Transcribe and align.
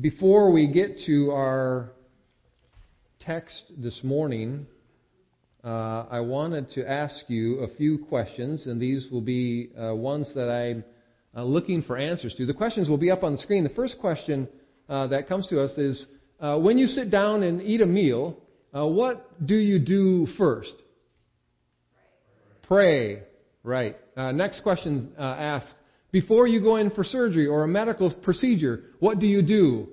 before 0.00 0.52
we 0.52 0.66
get 0.66 0.98
to 1.06 1.30
our 1.30 1.92
text 3.20 3.72
this 3.78 4.00
morning, 4.02 4.66
uh, 5.64 6.04
I 6.10 6.20
wanted 6.20 6.70
to 6.70 6.88
ask 6.88 7.28
you 7.28 7.60
a 7.60 7.74
few 7.76 8.04
questions, 8.04 8.66
and 8.66 8.80
these 8.80 9.08
will 9.10 9.22
be 9.22 9.70
uh, 9.80 9.94
ones 9.94 10.32
that 10.34 10.50
I'm 10.50 10.84
uh, 11.34 11.44
looking 11.44 11.82
for 11.82 11.96
answers 11.96 12.34
to. 12.34 12.44
The 12.44 12.52
questions 12.52 12.90
will 12.90 12.98
be 12.98 13.10
up 13.10 13.22
on 13.22 13.32
the 13.32 13.38
screen. 13.38 13.64
The 13.64 13.70
first 13.70 13.98
question 13.98 14.48
uh, 14.88 15.06
that 15.08 15.28
comes 15.28 15.46
to 15.48 15.62
us 15.62 15.76
is 15.78 16.04
uh, 16.40 16.58
when 16.58 16.76
you 16.76 16.86
sit 16.86 17.10
down 17.10 17.42
and 17.42 17.62
eat 17.62 17.80
a 17.80 17.86
meal, 17.86 18.36
uh, 18.76 18.86
what 18.86 19.46
do 19.46 19.56
you 19.56 19.78
do 19.78 20.26
first? 20.36 20.74
Pray. 22.64 23.22
Right. 23.62 23.96
next 24.16 24.60
question 24.60 25.10
asks 25.18 25.74
before 26.12 26.46
you 26.46 26.60
go 26.60 26.76
in 26.76 26.90
for 26.90 27.04
surgery 27.04 27.46
or 27.46 27.64
a 27.64 27.68
medical 27.68 28.12
procedure, 28.22 28.84
what 29.00 29.18
do 29.18 29.26
you 29.26 29.42
do? 29.42 29.88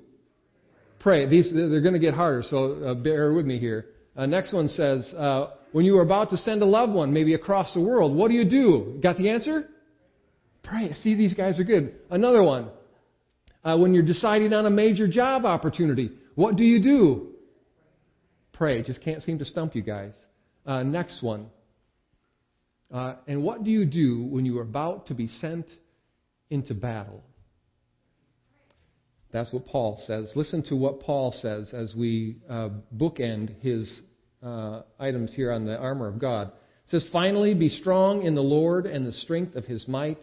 Pray. 0.99 1.27
These 1.27 1.52
they're 1.54 1.81
going 1.81 1.94
to 1.94 1.99
get 1.99 2.13
harder, 2.13 2.44
so 2.44 2.73
uh, 2.84 2.94
bear 2.94 3.34
with 3.34 3.45
me 3.45 3.59
here. 3.59 3.88
Uh, 4.16 4.26
next 4.26 4.54
one 4.54 4.70
says, 4.70 5.12
uh, 5.18 5.48
when 5.71 5.85
you 5.85 5.98
are 5.98 6.04
about 6.04 6.30
to 6.30 6.38
send 6.38 6.62
a 6.62 6.66
loved 6.66 6.94
one, 6.94 7.12
maybe 7.12 7.34
across 7.34 7.73
the 7.73 7.81
world, 7.81 8.16
what 8.16 8.30
do 8.30 8.35
you 8.35 8.48
do? 8.49 8.99
Got 9.02 9.18
the 9.18 9.30
answer? 9.30 9.68
Pray. 10.63 10.94
See, 11.02 11.16
these 11.16 11.34
guys 11.34 11.59
are 11.59 11.63
good. 11.63 11.95
Another 12.09 12.43
one. 12.43 12.70
Uh, 13.63 13.77
when 13.77 13.93
you're 13.93 14.04
deciding 14.04 14.54
on 14.54 14.66
a 14.66 14.70
major 14.70 15.07
job 15.07 15.45
opportunity, 15.45 16.12
what 16.35 16.55
do 16.55 16.63
you 16.63 16.82
do? 16.82 17.27
Pray. 18.54 18.84
Just 18.84 19.02
can't 19.02 19.21
seem 19.23 19.40
to 19.40 19.45
stump 19.45 19.76
you 19.76 19.82
guys. 19.82 20.13
Uh, 20.66 20.84
next 20.84 21.23
one. 21.23 21.48
Uh, 22.93 23.16
and 23.27 23.43
what 23.43 23.63
do 23.63 23.71
you 23.71 23.85
do 23.85 24.23
when 24.26 24.45
you 24.45 24.59
are 24.59 24.63
about 24.63 25.07
to 25.07 25.16
be 25.16 25.27
sent 25.27 25.66
into 26.53 26.75
battle. 26.75 27.23
That's 29.31 29.52
what 29.52 29.66
Paul 29.66 29.99
says. 30.05 30.31
Listen 30.35 30.62
to 30.70 30.76
what 30.76 30.99
Paul 30.99 31.34
says 31.41 31.73
as 31.73 31.95
we 31.98 32.38
uh, 32.48 32.70
bookend 32.96 33.59
his 33.62 34.01
uh, 34.43 34.84
items 34.99 35.34
here 35.34 35.51
on 35.51 35.65
the 35.65 35.76
armor 35.76 36.07
of 36.07 36.20
God. 36.20 36.49
It 36.49 36.91
says, 36.91 37.09
Finally, 37.12 37.55
be 37.55 37.70
strong 37.70 38.21
in 38.21 38.35
the 38.35 38.41
Lord 38.41 38.85
and 38.85 39.05
the 39.05 39.12
strength 39.12 39.55
of 39.55 39.65
his 39.65 39.87
might. 39.87 40.20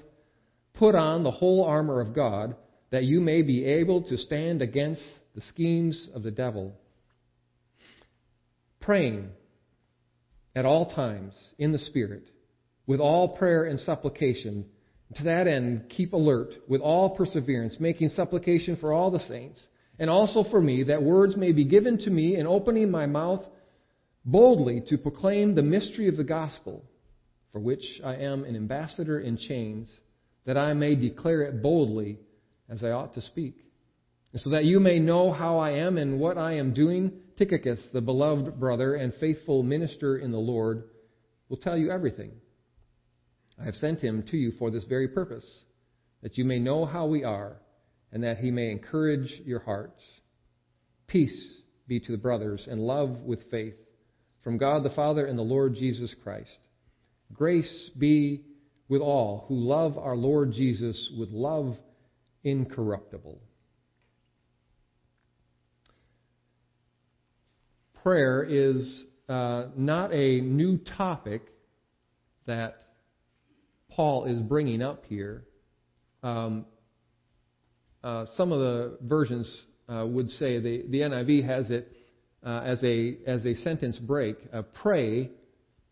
Put 0.74 0.94
on 0.94 1.24
the 1.24 1.32
whole 1.32 1.64
armor 1.64 2.00
of 2.00 2.14
God, 2.14 2.54
that 2.90 3.02
you 3.02 3.20
may 3.20 3.42
be 3.42 3.64
able 3.64 4.02
to 4.04 4.16
stand 4.16 4.62
against 4.62 5.04
the 5.34 5.40
schemes 5.40 6.08
of 6.14 6.22
the 6.22 6.30
devil. 6.30 6.76
Praying 8.80 9.30
at 10.54 10.64
all 10.64 10.94
times 10.94 11.34
in 11.58 11.72
the 11.72 11.78
Spirit, 11.78 12.28
with 12.86 13.00
all 13.00 13.36
prayer 13.36 13.64
and 13.64 13.80
supplication 13.80 14.66
to 15.16 15.24
that 15.24 15.46
end, 15.46 15.88
keep 15.88 16.12
alert 16.12 16.54
with 16.68 16.80
all 16.80 17.16
perseverance, 17.16 17.76
making 17.80 18.10
supplication 18.10 18.76
for 18.76 18.92
all 18.92 19.10
the 19.10 19.20
saints, 19.20 19.66
and 19.98 20.08
also 20.08 20.44
for 20.50 20.60
me, 20.60 20.84
that 20.84 21.02
words 21.02 21.36
may 21.36 21.52
be 21.52 21.64
given 21.64 21.98
to 21.98 22.10
me 22.10 22.36
in 22.36 22.46
opening 22.46 22.90
my 22.90 23.06
mouth 23.06 23.44
boldly 24.24 24.82
to 24.88 24.98
proclaim 24.98 25.54
the 25.54 25.62
mystery 25.62 26.08
of 26.08 26.16
the 26.16 26.24
gospel, 26.24 26.84
for 27.52 27.60
which 27.60 28.00
I 28.04 28.16
am 28.16 28.44
an 28.44 28.54
ambassador 28.54 29.20
in 29.20 29.36
chains, 29.36 29.90
that 30.46 30.56
I 30.56 30.72
may 30.74 30.94
declare 30.94 31.42
it 31.42 31.62
boldly 31.62 32.18
as 32.68 32.84
I 32.84 32.90
ought 32.90 33.14
to 33.14 33.22
speak. 33.22 33.56
And 34.32 34.40
so 34.40 34.50
that 34.50 34.64
you 34.64 34.78
may 34.78 35.00
know 35.00 35.32
how 35.32 35.58
I 35.58 35.72
am 35.72 35.98
and 35.98 36.20
what 36.20 36.38
I 36.38 36.54
am 36.54 36.72
doing, 36.72 37.12
Tychicus, 37.36 37.82
the 37.92 38.00
beloved 38.00 38.60
brother 38.60 38.94
and 38.94 39.12
faithful 39.14 39.62
minister 39.62 40.18
in 40.18 40.30
the 40.30 40.38
Lord, 40.38 40.84
will 41.48 41.56
tell 41.56 41.76
you 41.76 41.90
everything. 41.90 42.30
I 43.60 43.64
have 43.64 43.74
sent 43.74 44.00
him 44.00 44.24
to 44.30 44.36
you 44.36 44.52
for 44.52 44.70
this 44.70 44.84
very 44.86 45.08
purpose, 45.08 45.64
that 46.22 46.38
you 46.38 46.44
may 46.44 46.58
know 46.58 46.86
how 46.86 47.06
we 47.06 47.24
are, 47.24 47.56
and 48.10 48.24
that 48.24 48.38
he 48.38 48.50
may 48.50 48.70
encourage 48.70 49.42
your 49.44 49.60
hearts. 49.60 50.02
Peace 51.06 51.56
be 51.86 52.00
to 52.00 52.12
the 52.12 52.18
brothers, 52.18 52.66
and 52.70 52.80
love 52.80 53.10
with 53.20 53.50
faith, 53.50 53.74
from 54.42 54.56
God 54.56 54.82
the 54.82 54.90
Father 54.90 55.26
and 55.26 55.38
the 55.38 55.42
Lord 55.42 55.74
Jesus 55.74 56.14
Christ. 56.22 56.58
Grace 57.32 57.90
be 57.98 58.42
with 58.88 59.02
all 59.02 59.44
who 59.48 59.54
love 59.54 59.98
our 59.98 60.16
Lord 60.16 60.52
Jesus 60.52 61.12
with 61.18 61.30
love 61.30 61.76
incorruptible. 62.42 63.40
Prayer 68.02 68.42
is 68.42 69.04
uh, 69.28 69.66
not 69.76 70.12
a 70.12 70.40
new 70.40 70.78
topic 70.78 71.42
that 72.46 72.89
Paul 73.90 74.24
is 74.24 74.40
bringing 74.40 74.82
up 74.82 75.04
here. 75.06 75.44
Um, 76.22 76.66
uh, 78.02 78.26
some 78.36 78.52
of 78.52 78.60
the 78.60 78.98
versions 79.02 79.62
uh, 79.88 80.06
would 80.06 80.30
say 80.30 80.58
the, 80.60 80.84
the 80.88 81.00
NIV 81.00 81.44
has 81.46 81.70
it 81.70 81.92
uh, 82.44 82.60
as 82.64 82.82
a 82.82 83.18
as 83.26 83.44
a 83.44 83.54
sentence 83.56 83.98
break. 83.98 84.36
Uh, 84.52 84.62
pray, 84.82 85.30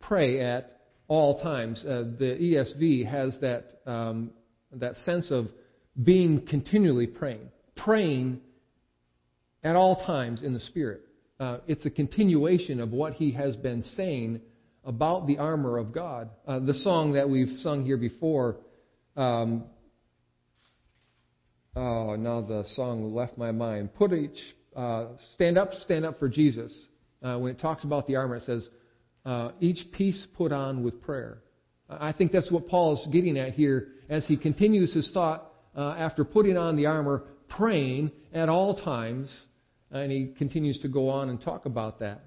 pray 0.01 0.41
at 0.41 0.81
all 1.09 1.41
times. 1.41 1.85
Uh, 1.85 2.05
the 2.19 2.37
ESV 2.41 3.11
has 3.11 3.37
that 3.41 3.81
um, 3.87 4.31
that 4.73 4.95
sense 5.05 5.31
of 5.31 5.49
being 6.03 6.47
continually 6.47 7.07
praying, 7.07 7.49
praying 7.77 8.41
at 9.65 9.77
all 9.77 9.97
times 10.05 10.43
in 10.43 10.55
the 10.55 10.61
Spirit. 10.61 11.03
Uh, 11.41 11.59
it's 11.67 11.87
a 11.87 11.91
continuation 11.91 12.81
of 12.81 12.91
what 12.91 13.15
he 13.15 13.33
has 13.33 13.57
been 13.57 13.83
saying 13.83 14.41
about 14.85 15.27
the 15.27 15.39
armor 15.39 15.79
of 15.79 15.93
God. 15.93 16.31
Uh, 16.47 16.59
the 16.61 16.75
song 16.75 17.13
that 17.13 17.29
we've 17.29 17.59
sung 17.61 17.85
here 17.85 17.97
before, 17.97 18.57
um, 19.17 19.65
oh, 21.77 22.17
now 22.17 22.41
the 22.41 22.65
song 22.75 23.15
left 23.15 23.37
my 23.37 23.53
mind. 23.53 23.95
Put 23.95 24.13
each, 24.13 24.39
uh, 24.77 25.07
stand 25.35 25.59
up, 25.59 25.73
stand 25.81 26.05
up 26.05 26.19
for 26.19 26.29
Jesus. 26.29 26.87
Uh, 27.23 27.37
when 27.39 27.51
it 27.51 27.61
talks 27.61 27.85
about 27.85 28.07
the 28.07 28.17
armor, 28.17 28.37
it 28.37 28.45
says, 28.45 28.69
uh, 29.25 29.51
each 29.61 29.91
piece 29.93 30.27
put 30.37 30.53
on 30.53 30.83
with 30.83 31.03
prayer. 31.03 31.43
I 31.91 32.13
think 32.13 32.33
that's 32.33 32.51
what 32.51 32.69
Paul 32.69 32.95
is 32.95 33.07
getting 33.13 33.39
at 33.39 33.55
here 33.55 33.89
as 34.09 34.27
he 34.27 34.37
continues 34.37 34.93
his 34.93 35.11
thought 35.13 35.53
uh, 35.77 35.95
after 35.99 36.25
putting 36.25 36.57
on 36.57 36.77
the 36.77 36.87
armor, 36.87 37.25
praying 37.49 38.11
at 38.33 38.49
all 38.49 38.77
times, 38.83 39.31
and 39.91 40.13
he 40.13 40.35
continues 40.37 40.79
to 40.81 40.89
go 40.89 41.09
on 41.09 41.31
and 41.31 41.41
talk 41.41 41.67
about 41.67 42.01
that. 42.01 42.23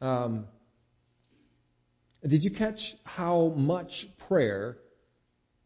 Um, 0.00 0.46
did 2.28 2.44
you 2.44 2.50
catch 2.50 2.78
how 3.04 3.52
much 3.56 3.90
prayer 4.28 4.76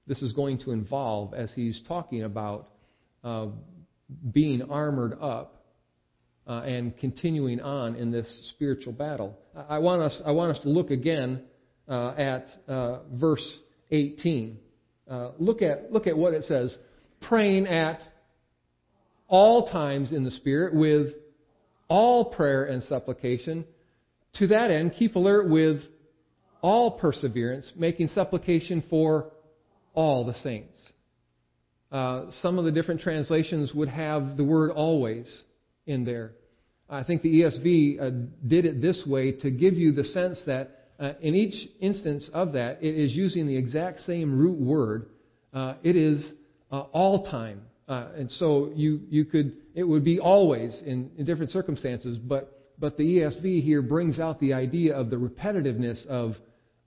this 0.07 0.23
is 0.23 0.33
going 0.33 0.59
to 0.59 0.71
involve 0.71 1.35
as 1.35 1.51
he's 1.55 1.83
talking 1.87 2.23
about 2.23 2.69
uh, 3.23 3.49
being 4.33 4.63
armored 4.63 5.19
up 5.21 5.65
uh, 6.47 6.63
and 6.65 6.97
continuing 6.97 7.61
on 7.61 7.97
in 7.97 8.11
this 8.11 8.27
spiritual 8.55 8.93
battle? 8.93 9.37
I 9.69 9.79
want 9.79 10.03
us, 10.03 10.23
I 10.25 10.33
want 10.33 10.57
us 10.57 10.63
to 10.63 10.69
look 10.71 10.91
again 10.91 11.43
uh, 11.89 12.15
at 12.17 12.47
uh, 12.69 13.01
verse 13.13 13.47
18. 13.91 14.59
Uh, 15.09 15.31
look 15.39 15.63
at 15.63 15.93
look 15.93 16.07
at 16.07 16.17
what 16.17 16.35
it 16.35 16.45
says: 16.45 16.77
praying 17.21 17.67
at 17.67 18.01
all 19.29 19.69
times 19.71 20.11
in 20.11 20.25
the 20.25 20.31
Spirit 20.33 20.75
with 20.75 21.09
all 21.89 22.33
prayer 22.33 22.65
and 22.65 22.83
supplication. 22.83 23.65
To 24.35 24.49
that 24.49 24.71
end, 24.71 24.95
keep 24.99 25.15
alert 25.17 25.49
with 25.49 25.81
all 26.63 26.99
perseverance, 26.99 27.71
making 27.77 28.09
supplication 28.09 28.83
for 28.89 29.31
all 29.95 30.25
the 30.25 30.35
saints. 30.35 30.77
Uh, 31.91 32.27
some 32.43 32.59
of 32.59 32.65
the 32.65 32.73
different 32.73 33.01
translations 33.01 33.73
would 33.75 33.89
have 33.89 34.37
the 34.37 34.45
word 34.45 34.71
always 34.71 35.27
in 35.87 36.05
there. 36.05 36.33
I 36.89 37.03
think 37.03 37.23
the 37.23 37.43
ESV 37.43 38.01
uh, 38.01 38.11
did 38.47 38.65
it 38.65 38.81
this 38.81 39.05
way 39.07 39.33
to 39.33 39.51
give 39.51 39.75
you 39.75 39.93
the 39.93 40.05
sense 40.05 40.41
that 40.47 40.71
uh, 40.99 41.13
in 41.21 41.35
each 41.35 41.69
instance 41.81 42.31
of 42.33 42.53
that, 42.53 42.83
it 42.83 42.95
is 42.95 43.13
using 43.13 43.47
the 43.47 43.57
exact 43.57 44.01
same 44.01 44.39
root 44.39 44.59
word. 44.59 45.07
Uh, 45.53 45.75
it 45.83 45.97
is 45.97 46.33
uh, 46.71 46.81
all 46.93 47.27
time. 47.27 47.63
Uh, 47.89 48.09
and 48.17 48.31
so 48.31 48.71
you, 48.75 49.01
you 49.09 49.25
could, 49.25 49.57
it 49.75 49.85
would 49.85 50.05
be 50.05 50.19
always 50.19 50.81
in, 50.85 51.11
in 51.17 51.25
different 51.25 51.51
circumstances, 51.51 52.19
but 52.19 52.56
but 52.79 52.97
the 52.97 53.05
ESV 53.05 53.63
here 53.63 53.83
brings 53.83 54.19
out 54.19 54.39
the 54.41 54.53
idea 54.53 54.95
of 54.95 55.11
the 55.11 55.17
repetitiveness 55.17 56.07
of, 56.07 56.35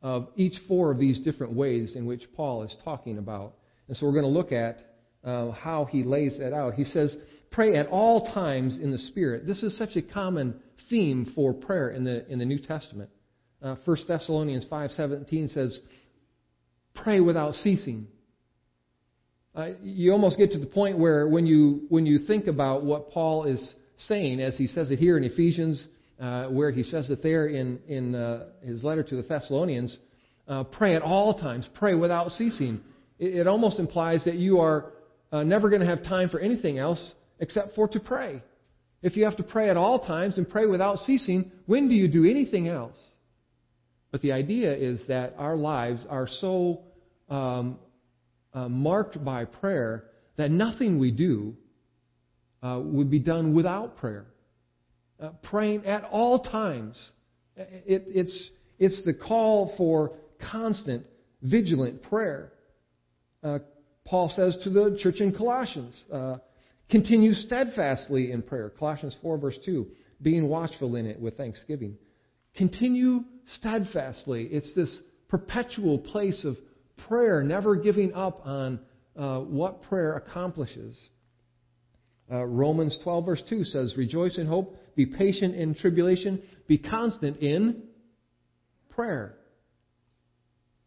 of 0.01 0.27
each 0.35 0.55
four 0.67 0.91
of 0.91 0.99
these 0.99 1.19
different 1.19 1.53
ways 1.53 1.95
in 1.95 2.05
which 2.05 2.23
Paul 2.35 2.63
is 2.63 2.75
talking 2.83 3.17
about. 3.17 3.53
And 3.87 3.97
so 3.97 4.05
we're 4.05 4.13
going 4.13 4.23
to 4.23 4.29
look 4.29 4.51
at 4.51 4.79
uh, 5.23 5.51
how 5.51 5.85
he 5.85 6.03
lays 6.03 6.37
that 6.39 6.53
out. 6.53 6.75
He 6.75 6.83
says, 6.83 7.15
Pray 7.51 7.75
at 7.75 7.87
all 7.87 8.31
times 8.31 8.77
in 8.77 8.91
the 8.91 8.97
Spirit. 8.97 9.47
This 9.47 9.63
is 9.63 9.77
such 9.77 9.95
a 9.95 10.01
common 10.01 10.59
theme 10.89 11.31
for 11.33 11.53
prayer 11.53 11.89
in 11.89 12.03
the, 12.03 12.27
in 12.31 12.39
the 12.39 12.45
New 12.45 12.59
Testament. 12.59 13.09
Uh, 13.61 13.75
1 13.83 13.97
Thessalonians 14.07 14.65
5.17 14.71 15.53
says, 15.53 15.79
Pray 16.95 17.19
without 17.19 17.55
ceasing. 17.55 18.07
Uh, 19.55 19.69
you 19.83 20.11
almost 20.11 20.37
get 20.37 20.51
to 20.51 20.59
the 20.59 20.65
point 20.67 20.99
where 20.99 21.27
when 21.27 21.45
you, 21.45 21.81
when 21.89 22.05
you 22.05 22.19
think 22.19 22.47
about 22.47 22.85
what 22.85 23.09
Paul 23.09 23.45
is 23.45 23.73
saying, 23.99 24.41
as 24.41 24.57
he 24.57 24.67
says 24.67 24.91
it 24.91 24.99
here 24.99 25.17
in 25.17 25.23
Ephesians, 25.23 25.85
uh, 26.19 26.47
where 26.47 26.71
he 26.71 26.83
says 26.83 27.09
it 27.09 27.23
there 27.23 27.47
in, 27.47 27.79
in 27.87 28.15
uh, 28.15 28.47
his 28.61 28.83
letter 28.83 29.03
to 29.03 29.15
the 29.15 29.23
Thessalonians, 29.23 29.97
uh, 30.47 30.63
pray 30.63 30.95
at 30.95 31.01
all 31.01 31.37
times, 31.37 31.67
pray 31.75 31.95
without 31.95 32.31
ceasing. 32.31 32.81
It, 33.19 33.35
it 33.35 33.47
almost 33.47 33.79
implies 33.79 34.25
that 34.25 34.35
you 34.35 34.59
are 34.59 34.91
uh, 35.31 35.43
never 35.43 35.69
going 35.69 35.81
to 35.81 35.87
have 35.87 36.03
time 36.03 36.29
for 36.29 36.39
anything 36.39 36.77
else 36.77 37.13
except 37.39 37.75
for 37.75 37.87
to 37.89 37.99
pray. 37.99 38.41
If 39.01 39.15
you 39.15 39.23
have 39.25 39.37
to 39.37 39.43
pray 39.43 39.69
at 39.69 39.77
all 39.77 39.99
times 39.99 40.37
and 40.37 40.49
pray 40.49 40.65
without 40.65 40.97
ceasing, 40.99 41.51
when 41.65 41.87
do 41.87 41.95
you 41.95 42.11
do 42.11 42.25
anything 42.25 42.67
else? 42.67 42.99
But 44.11 44.21
the 44.21 44.31
idea 44.31 44.75
is 44.75 45.01
that 45.07 45.35
our 45.37 45.55
lives 45.55 46.05
are 46.09 46.27
so 46.27 46.81
um, 47.29 47.79
uh, 48.53 48.67
marked 48.67 49.23
by 49.23 49.45
prayer 49.45 50.05
that 50.37 50.51
nothing 50.51 50.99
we 50.99 51.11
do 51.11 51.55
uh, 52.61 52.79
would 52.83 53.09
be 53.09 53.19
done 53.19 53.53
without 53.55 53.97
prayer. 53.97 54.25
Uh, 55.19 55.31
praying 55.43 55.85
at 55.85 56.03
all 56.05 56.39
times. 56.39 56.97
It, 57.55 58.03
it's, 58.07 58.49
it's 58.77 59.03
the 59.03 59.13
call 59.13 59.73
for 59.77 60.13
constant, 60.51 61.05
vigilant 61.41 62.03
prayer. 62.03 62.53
Uh, 63.43 63.59
Paul 64.05 64.31
says 64.33 64.57
to 64.63 64.69
the 64.69 64.97
church 65.01 65.19
in 65.19 65.35
Colossians, 65.35 66.03
uh, 66.11 66.37
continue 66.89 67.33
steadfastly 67.33 68.31
in 68.31 68.41
prayer. 68.41 68.69
Colossians 68.69 69.15
4, 69.21 69.37
verse 69.37 69.59
2, 69.65 69.87
being 70.21 70.47
watchful 70.47 70.95
in 70.95 71.05
it 71.05 71.19
with 71.19 71.37
thanksgiving. 71.37 71.97
Continue 72.55 73.21
steadfastly. 73.55 74.47
It's 74.51 74.73
this 74.73 74.99
perpetual 75.27 75.99
place 75.99 76.43
of 76.45 76.57
prayer, 77.07 77.43
never 77.43 77.75
giving 77.75 78.13
up 78.13 78.41
on 78.45 78.79
uh, 79.15 79.39
what 79.39 79.83
prayer 79.83 80.15
accomplishes. 80.15 80.97
Uh, 82.31 82.45
Romans 82.45 82.97
12, 83.03 83.25
verse 83.25 83.43
2 83.49 83.63
says, 83.63 83.95
Rejoice 83.97 84.37
in 84.37 84.45
hope, 84.45 84.75
be 84.95 85.05
patient 85.05 85.55
in 85.55 85.73
tribulation, 85.73 86.41
be 86.67 86.77
constant 86.77 87.37
in 87.37 87.83
prayer. 88.89 89.35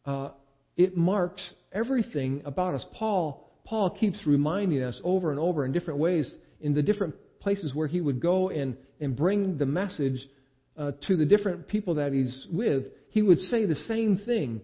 Uh, 0.05 0.31
it 0.77 0.97
marks 0.97 1.43
everything 1.73 2.43
about 2.45 2.75
us. 2.75 2.85
Paul, 2.93 3.51
Paul 3.65 3.91
keeps 3.99 4.21
reminding 4.27 4.83
us 4.83 5.01
over 5.03 5.31
and 5.31 5.41
over 5.41 5.65
in 5.65 5.73
different 5.73 5.99
ways 5.99 6.33
in 6.61 6.75
the 6.75 6.83
different 6.83 7.15
places 7.41 7.75
where 7.75 7.89
he 7.89 8.01
would 8.01 8.21
go 8.21 8.51
and, 8.51 8.77
and 9.01 9.17
bring 9.17 9.59
the 9.59 9.67
message 9.67 10.29
uh, 10.77 10.93
to 11.09 11.17
the 11.17 11.27
different 11.27 11.67
people 11.69 11.97
that 11.97 12.13
he's 12.13 12.47
with. 12.53 12.85
He 13.11 13.23
would 13.23 13.41
say 13.41 13.67
the 13.67 13.75
same 13.75 14.19
thing. 14.19 14.61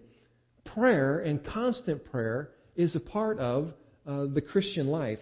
Prayer 0.73 1.19
and 1.19 1.45
constant 1.45 2.05
prayer 2.09 2.51
is 2.75 2.95
a 2.95 2.99
part 2.99 3.37
of 3.39 3.73
uh, 4.07 4.25
the 4.33 4.41
Christian 4.41 4.87
life. 4.87 5.19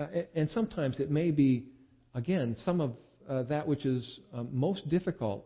Uh, 0.00 0.06
and 0.34 0.48
sometimes 0.48 0.98
it 0.98 1.10
may 1.10 1.30
be, 1.30 1.66
again, 2.14 2.56
some 2.64 2.80
of 2.80 2.92
uh, 3.28 3.42
that 3.44 3.68
which 3.68 3.84
is 3.84 4.20
um, 4.32 4.48
most 4.50 4.88
difficult 4.88 5.44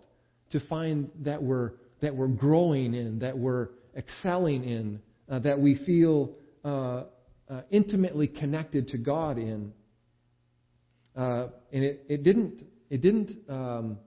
to 0.53 0.61
find 0.69 1.11
that 1.19 1.43
we're, 1.43 1.73
that 2.01 2.15
we're 2.15 2.29
growing 2.29 2.95
in, 2.95 3.19
that 3.19 3.37
we're 3.37 3.71
excelling 3.97 4.63
in, 4.63 5.01
uh, 5.29 5.41
that 5.41 5.59
we 5.59 5.77
feel 5.85 6.37
uh, 6.65 7.03
uh, 7.51 7.63
intimately 7.71 8.29
connected 8.29 8.87
to 8.87 8.97
God 8.97 9.39
in. 9.39 9.73
and 11.17 11.51
it, 11.73 12.05
it 12.09 12.23
didn't, 12.23 12.65
it 12.91 13.03
didn't 13.03 13.37
um, 13.49 13.99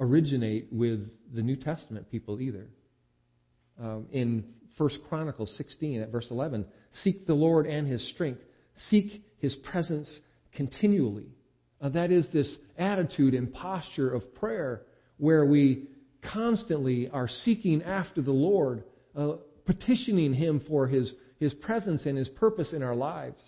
originate 0.00 0.66
with 0.72 1.06
the 1.32 1.42
New 1.42 1.56
Testament 1.56 2.10
people 2.10 2.40
either. 2.40 2.66
Um, 3.80 4.08
in 4.10 4.44
1 4.76 4.90
Chronicles 5.08 5.54
16 5.56 6.02
at 6.02 6.10
verse 6.10 6.26
11, 6.28 6.66
seek 6.92 7.24
the 7.24 7.34
Lord 7.34 7.66
and 7.66 7.86
his 7.86 8.06
strength. 8.10 8.40
Seek 8.88 9.22
his 9.42 9.54
presence 9.56 10.20
continually. 10.54 11.26
Uh, 11.80 11.88
that 11.90 12.12
is 12.12 12.28
this 12.32 12.56
attitude 12.78 13.34
and 13.34 13.52
posture 13.52 14.08
of 14.08 14.34
prayer 14.36 14.82
where 15.18 15.44
we 15.44 15.88
constantly 16.32 17.10
are 17.10 17.28
seeking 17.28 17.82
after 17.82 18.22
the 18.22 18.32
Lord, 18.32 18.84
uh, 19.16 19.32
petitioning 19.66 20.32
him 20.32 20.62
for 20.68 20.86
his, 20.86 21.12
his 21.40 21.52
presence 21.54 22.06
and 22.06 22.16
his 22.16 22.28
purpose 22.28 22.72
in 22.72 22.84
our 22.84 22.94
lives. 22.94 23.40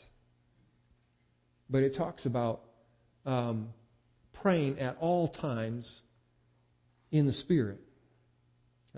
But 1.70 1.85
it 1.85 1.97
talks 1.97 2.26
about 2.26 2.62
um, 3.25 3.69
praying 4.43 4.81
at 4.81 4.97
all 5.00 5.29
times 5.29 5.88
in 7.12 7.26
the 7.26 7.32
Spirit. 7.32 7.81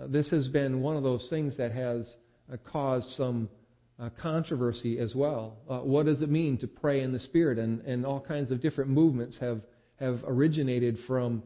This 0.07 0.29
has 0.31 0.47
been 0.47 0.81
one 0.81 0.97
of 0.97 1.03
those 1.03 1.27
things 1.29 1.57
that 1.57 1.71
has 1.71 2.11
uh, 2.51 2.57
caused 2.71 3.07
some 3.11 3.49
uh, 3.99 4.09
controversy 4.21 4.99
as 4.99 5.15
well. 5.15 5.57
Uh, 5.69 5.79
what 5.79 6.05
does 6.05 6.21
it 6.21 6.29
mean 6.29 6.57
to 6.59 6.67
pray 6.67 7.01
in 7.01 7.11
the 7.11 7.19
Spirit? 7.19 7.57
And, 7.57 7.81
and 7.81 8.05
all 8.05 8.21
kinds 8.21 8.51
of 8.51 8.61
different 8.61 8.89
movements 8.89 9.37
have, 9.39 9.61
have 9.99 10.19
originated 10.25 10.97
from 11.07 11.43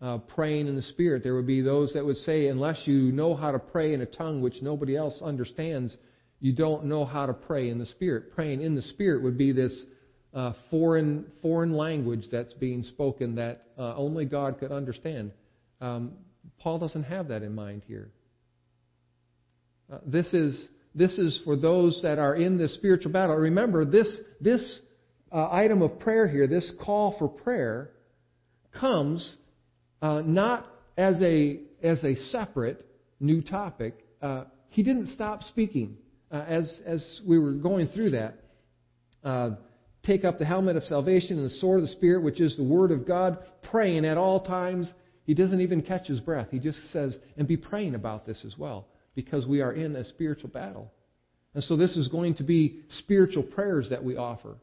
uh, 0.00 0.18
praying 0.18 0.66
in 0.66 0.74
the 0.74 0.82
Spirit. 0.82 1.22
There 1.22 1.34
would 1.36 1.46
be 1.46 1.60
those 1.60 1.92
that 1.92 2.04
would 2.04 2.16
say, 2.16 2.48
unless 2.48 2.82
you 2.86 3.12
know 3.12 3.36
how 3.36 3.52
to 3.52 3.58
pray 3.58 3.94
in 3.94 4.00
a 4.00 4.06
tongue 4.06 4.42
which 4.42 4.56
nobody 4.60 4.96
else 4.96 5.20
understands, 5.22 5.96
you 6.40 6.52
don't 6.52 6.86
know 6.86 7.04
how 7.04 7.26
to 7.26 7.32
pray 7.32 7.68
in 7.68 7.78
the 7.78 7.86
Spirit. 7.86 8.34
Praying 8.34 8.62
in 8.62 8.74
the 8.74 8.82
Spirit 8.82 9.22
would 9.22 9.38
be 9.38 9.52
this 9.52 9.84
uh, 10.34 10.54
foreign, 10.70 11.26
foreign 11.40 11.72
language 11.72 12.24
that's 12.32 12.52
being 12.54 12.82
spoken 12.82 13.36
that 13.36 13.66
uh, 13.78 13.94
only 13.94 14.24
God 14.24 14.58
could 14.58 14.72
understand. 14.72 15.30
Um, 15.80 16.14
Paul 16.58 16.80
doesn't 16.80 17.04
have 17.04 17.28
that 17.28 17.42
in 17.42 17.54
mind 17.54 17.82
here. 17.86 18.10
Uh, 19.92 19.98
this 20.04 20.26
is 20.32 20.68
this 20.94 21.16
is 21.18 21.40
for 21.44 21.56
those 21.56 22.00
that 22.02 22.18
are 22.18 22.34
in 22.34 22.58
this 22.58 22.74
spiritual 22.74 23.12
battle. 23.12 23.36
Remember, 23.36 23.84
this, 23.84 24.08
this 24.40 24.80
uh, 25.30 25.48
item 25.50 25.80
of 25.82 25.98
prayer 25.98 26.28
here, 26.28 26.46
this 26.46 26.70
call 26.82 27.16
for 27.18 27.28
prayer, 27.28 27.90
comes 28.78 29.36
uh, 30.02 30.22
not 30.24 30.66
as 30.96 31.20
a, 31.22 31.60
as 31.82 32.02
a 32.04 32.14
separate 32.30 32.86
new 33.20 33.40
topic. 33.40 33.94
Uh, 34.20 34.44
he 34.68 34.82
didn't 34.82 35.08
stop 35.08 35.42
speaking 35.42 35.96
uh, 36.30 36.44
as, 36.46 36.80
as 36.84 37.20
we 37.26 37.38
were 37.38 37.52
going 37.52 37.88
through 37.88 38.10
that. 38.10 38.34
Uh, 39.24 39.50
take 40.02 40.24
up 40.24 40.38
the 40.38 40.44
helmet 40.44 40.76
of 40.76 40.84
salvation 40.84 41.38
and 41.38 41.46
the 41.46 41.54
sword 41.54 41.80
of 41.80 41.86
the 41.86 41.92
Spirit, 41.92 42.22
which 42.22 42.40
is 42.40 42.56
the 42.56 42.64
Word 42.64 42.90
of 42.90 43.06
God, 43.06 43.38
praying 43.70 44.04
at 44.04 44.18
all 44.18 44.40
times. 44.40 44.92
He 45.24 45.32
doesn't 45.32 45.60
even 45.60 45.80
catch 45.80 46.08
his 46.08 46.20
breath. 46.20 46.48
He 46.50 46.58
just 46.58 46.78
says, 46.92 47.16
and 47.36 47.48
be 47.48 47.56
praying 47.56 47.94
about 47.94 48.26
this 48.26 48.42
as 48.44 48.58
well 48.58 48.88
because 49.14 49.46
we 49.46 49.60
are 49.60 49.72
in 49.72 49.96
a 49.96 50.04
spiritual 50.04 50.50
battle. 50.50 50.90
And 51.54 51.62
so 51.64 51.76
this 51.76 51.96
is 51.96 52.08
going 52.08 52.34
to 52.36 52.42
be 52.42 52.80
spiritual 52.98 53.42
prayers 53.42 53.88
that 53.90 54.02
we 54.02 54.16
offer. 54.16 54.56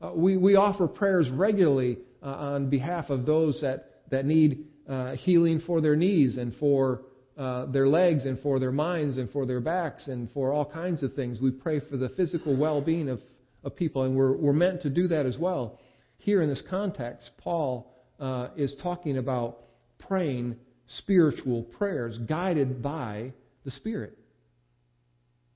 Uh, 0.00 0.12
we, 0.14 0.36
we 0.36 0.56
offer 0.56 0.86
prayers 0.86 1.30
regularly 1.30 1.98
uh, 2.22 2.26
on 2.26 2.68
behalf 2.68 3.08
of 3.08 3.24
those 3.24 3.60
that, 3.62 4.02
that 4.10 4.26
need 4.26 4.66
uh, 4.88 5.12
healing 5.12 5.62
for 5.66 5.80
their 5.80 5.96
knees 5.96 6.36
and 6.36 6.54
for 6.56 7.02
uh, 7.38 7.66
their 7.66 7.88
legs 7.88 8.24
and 8.24 8.38
for 8.40 8.58
their 8.58 8.72
minds 8.72 9.16
and 9.16 9.30
for 9.30 9.46
their 9.46 9.60
backs 9.60 10.08
and 10.08 10.30
for 10.32 10.52
all 10.52 10.70
kinds 10.70 11.02
of 11.02 11.14
things. 11.14 11.40
We 11.40 11.50
pray 11.50 11.80
for 11.80 11.96
the 11.96 12.10
physical 12.10 12.58
well 12.58 12.82
being 12.82 13.08
of, 13.08 13.20
of 13.64 13.74
people, 13.74 14.02
and 14.02 14.14
we're, 14.14 14.36
we're 14.36 14.52
meant 14.52 14.82
to 14.82 14.90
do 14.90 15.08
that 15.08 15.24
as 15.24 15.38
well. 15.38 15.78
Here 16.18 16.42
in 16.42 16.48
this 16.48 16.62
context, 16.68 17.30
Paul 17.38 17.90
uh, 18.20 18.48
is 18.56 18.76
talking 18.82 19.16
about 19.18 19.58
praying 20.06 20.56
spiritual 20.98 21.62
prayers 21.62 22.18
guided 22.18 22.82
by 22.82 23.32
the 23.64 23.70
Spirit. 23.70 24.18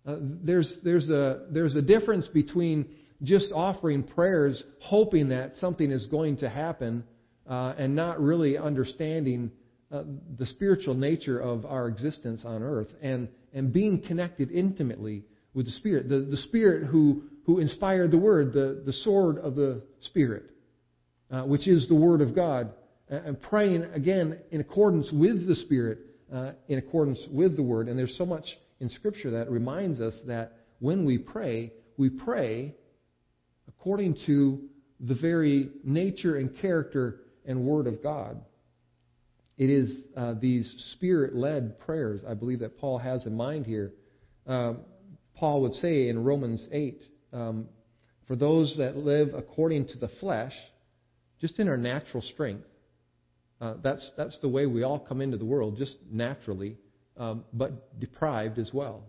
Uh, 0.06 0.16
there's, 0.20 0.72
there's, 0.84 1.08
a, 1.08 1.46
there's 1.50 1.74
a 1.74 1.82
difference 1.82 2.28
between 2.28 2.86
just 3.22 3.50
offering 3.52 4.04
prayers, 4.04 4.62
hoping 4.80 5.30
that 5.30 5.56
something 5.56 5.90
is 5.90 6.06
going 6.06 6.36
to 6.36 6.48
happen, 6.48 7.02
uh, 7.48 7.74
and 7.78 7.96
not 7.96 8.20
really 8.20 8.56
understanding 8.58 9.50
uh, 9.90 10.02
the 10.38 10.46
spiritual 10.46 10.94
nature 10.94 11.40
of 11.40 11.64
our 11.64 11.88
existence 11.88 12.42
on 12.44 12.62
earth, 12.62 12.88
and, 13.02 13.28
and 13.54 13.72
being 13.72 14.00
connected 14.00 14.50
intimately 14.50 15.24
with 15.54 15.66
the 15.66 15.72
Spirit. 15.72 16.08
The, 16.08 16.20
the 16.20 16.36
Spirit 16.36 16.86
who, 16.86 17.22
who 17.44 17.58
inspired 17.58 18.10
the 18.10 18.18
Word, 18.18 18.52
the, 18.52 18.82
the 18.84 18.92
sword 18.92 19.38
of 19.38 19.54
the 19.54 19.82
Spirit, 20.02 20.44
uh, 21.30 21.42
which 21.44 21.66
is 21.66 21.88
the 21.88 21.94
Word 21.94 22.20
of 22.20 22.34
God, 22.34 22.72
and 23.08 23.40
praying 23.40 23.84
again 23.94 24.38
in 24.50 24.60
accordance 24.60 25.10
with 25.12 25.46
the 25.46 25.54
Spirit 25.54 25.98
uh, 26.32 26.52
in 26.68 26.78
accordance 26.78 27.20
with 27.30 27.56
the 27.56 27.62
Word. 27.62 27.88
And 27.88 27.98
there's 27.98 28.16
so 28.16 28.26
much 28.26 28.44
in 28.80 28.88
Scripture 28.88 29.30
that 29.32 29.50
reminds 29.50 30.00
us 30.00 30.18
that 30.26 30.52
when 30.80 31.04
we 31.04 31.18
pray, 31.18 31.72
we 31.96 32.10
pray 32.10 32.74
according 33.68 34.16
to 34.26 34.60
the 35.00 35.14
very 35.14 35.70
nature 35.84 36.36
and 36.36 36.56
character 36.60 37.20
and 37.44 37.64
Word 37.64 37.86
of 37.86 38.02
God. 38.02 38.40
It 39.58 39.70
is 39.70 39.96
uh, 40.16 40.34
these 40.40 40.92
spirit 40.92 41.34
led 41.34 41.78
prayers, 41.80 42.20
I 42.28 42.34
believe, 42.34 42.60
that 42.60 42.78
Paul 42.78 42.98
has 42.98 43.24
in 43.24 43.34
mind 43.34 43.64
here. 43.64 43.92
Uh, 44.46 44.74
Paul 45.34 45.62
would 45.62 45.74
say 45.74 46.08
in 46.08 46.24
Romans 46.24 46.66
8 46.70 47.02
um, 47.32 47.68
for 48.26 48.36
those 48.36 48.74
that 48.78 48.96
live 48.96 49.28
according 49.34 49.88
to 49.88 49.98
the 49.98 50.08
flesh, 50.20 50.52
just 51.40 51.58
in 51.58 51.68
our 51.68 51.76
natural 51.76 52.22
strength, 52.22 52.66
uh, 53.60 53.74
that's, 53.82 54.10
that's 54.16 54.38
the 54.40 54.48
way 54.48 54.66
we 54.66 54.82
all 54.82 54.98
come 54.98 55.20
into 55.20 55.36
the 55.36 55.44
world, 55.44 55.76
just 55.76 55.96
naturally, 56.10 56.76
um, 57.16 57.44
but 57.52 57.98
deprived 57.98 58.58
as 58.58 58.70
well. 58.72 59.02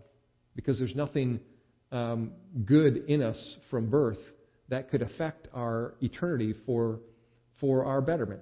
Because 0.56 0.78
there's 0.78 0.94
nothing 0.94 1.40
um, 1.92 2.32
good 2.64 3.04
in 3.08 3.22
us 3.22 3.56
from 3.70 3.90
birth 3.90 4.18
that 4.68 4.90
could 4.90 5.02
affect 5.02 5.48
our 5.54 5.94
eternity 6.00 6.54
for, 6.66 7.00
for 7.60 7.84
our 7.84 8.00
betterment. 8.00 8.40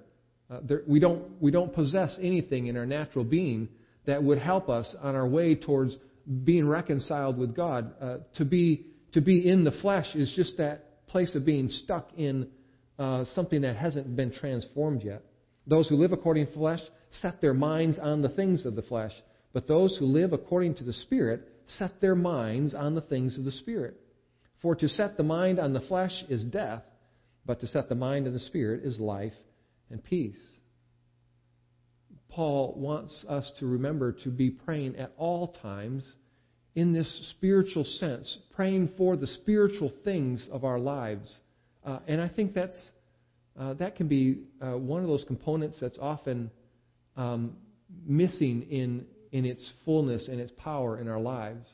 Uh, 0.49 0.59
there, 0.63 0.81
we, 0.87 0.99
don't, 0.99 1.41
we 1.41 1.51
don't 1.51 1.73
possess 1.73 2.17
anything 2.21 2.67
in 2.67 2.77
our 2.77 2.85
natural 2.85 3.25
being 3.25 3.67
that 4.05 4.23
would 4.23 4.37
help 4.37 4.69
us 4.69 4.95
on 5.01 5.15
our 5.15 5.27
way 5.27 5.55
towards 5.55 5.95
being 6.43 6.67
reconciled 6.67 7.37
with 7.37 7.55
God. 7.55 7.93
Uh, 8.01 8.17
to, 8.35 8.45
be, 8.45 8.85
to 9.13 9.21
be 9.21 9.49
in 9.49 9.63
the 9.63 9.71
flesh 9.81 10.07
is 10.15 10.31
just 10.35 10.57
that 10.57 11.05
place 11.07 11.35
of 11.35 11.45
being 11.45 11.67
stuck 11.69 12.09
in 12.17 12.47
uh, 12.97 13.25
something 13.35 13.61
that 13.61 13.75
hasn't 13.75 14.15
been 14.15 14.31
transformed 14.31 15.03
yet. 15.03 15.21
Those 15.67 15.89
who 15.89 15.95
live 15.95 16.13
according 16.13 16.45
to 16.47 16.51
the 16.51 16.57
flesh 16.57 16.81
set 17.11 17.41
their 17.41 17.53
minds 17.53 17.99
on 17.99 18.21
the 18.21 18.29
things 18.29 18.65
of 18.65 18.75
the 18.75 18.81
flesh, 18.81 19.11
but 19.53 19.67
those 19.67 19.97
who 19.97 20.05
live 20.05 20.33
according 20.33 20.75
to 20.75 20.83
the 20.83 20.93
Spirit 20.93 21.47
set 21.67 21.99
their 21.99 22.15
minds 22.15 22.73
on 22.73 22.95
the 22.95 23.01
things 23.01 23.37
of 23.37 23.43
the 23.43 23.51
Spirit. 23.51 23.99
For 24.61 24.75
to 24.75 24.87
set 24.87 25.17
the 25.17 25.23
mind 25.23 25.59
on 25.59 25.73
the 25.73 25.81
flesh 25.81 26.23
is 26.29 26.43
death, 26.43 26.83
but 27.45 27.59
to 27.59 27.67
set 27.67 27.89
the 27.89 27.95
mind 27.95 28.27
on 28.27 28.33
the 28.33 28.39
Spirit 28.39 28.83
is 28.83 28.99
life 28.99 29.33
and 29.89 30.03
peace. 30.03 30.37
Paul 32.29 32.75
wants 32.77 33.25
us 33.27 33.51
to 33.59 33.65
remember 33.65 34.11
to 34.23 34.29
be 34.29 34.51
praying 34.51 34.95
at 34.97 35.11
all 35.17 35.55
times 35.61 36.03
in 36.75 36.93
this 36.93 37.31
spiritual 37.31 37.83
sense, 37.83 38.37
praying 38.55 38.91
for 38.97 39.17
the 39.17 39.27
spiritual 39.27 39.91
things 40.03 40.47
of 40.51 40.63
our 40.63 40.77
lives. 40.77 41.35
Uh, 41.83 41.99
and 42.07 42.21
I 42.21 42.29
think 42.29 42.53
that's, 42.53 42.77
uh, 43.59 43.73
that 43.75 43.95
can 43.95 44.07
be 44.07 44.43
uh, 44.61 44.77
one 44.77 45.01
of 45.01 45.07
those 45.07 45.23
components 45.25 45.77
that's 45.81 45.97
often 45.99 46.51
um, 47.15 47.55
missing 48.05 48.63
in, 48.69 49.05
in 49.31 49.45
its 49.45 49.73
fullness 49.83 50.27
and 50.27 50.39
its 50.39 50.51
power 50.57 50.99
in 50.99 51.07
our 51.07 51.19
lives. 51.19 51.67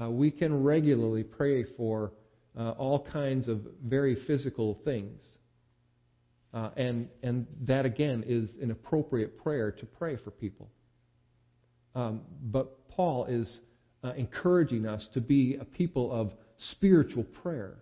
Uh, 0.00 0.10
we 0.10 0.30
can 0.30 0.62
regularly 0.62 1.24
pray 1.24 1.64
for 1.76 2.12
uh, 2.58 2.70
all 2.72 3.04
kinds 3.12 3.48
of 3.48 3.60
very 3.84 4.16
physical 4.26 4.78
things. 4.84 5.22
Uh, 6.52 6.70
and, 6.76 7.08
and 7.22 7.46
that, 7.62 7.84
again, 7.84 8.22
is 8.26 8.50
an 8.62 8.70
appropriate 8.70 9.36
prayer 9.42 9.72
to 9.72 9.86
pray 9.86 10.16
for 10.16 10.30
people. 10.30 10.70
Um, 11.96 12.22
but 12.42 12.88
Paul 12.88 13.26
is 13.26 13.60
uh, 14.04 14.12
encouraging 14.16 14.86
us 14.86 15.08
to 15.14 15.20
be 15.20 15.56
a 15.60 15.64
people 15.64 16.12
of 16.12 16.32
spiritual 16.70 17.24
prayer, 17.42 17.78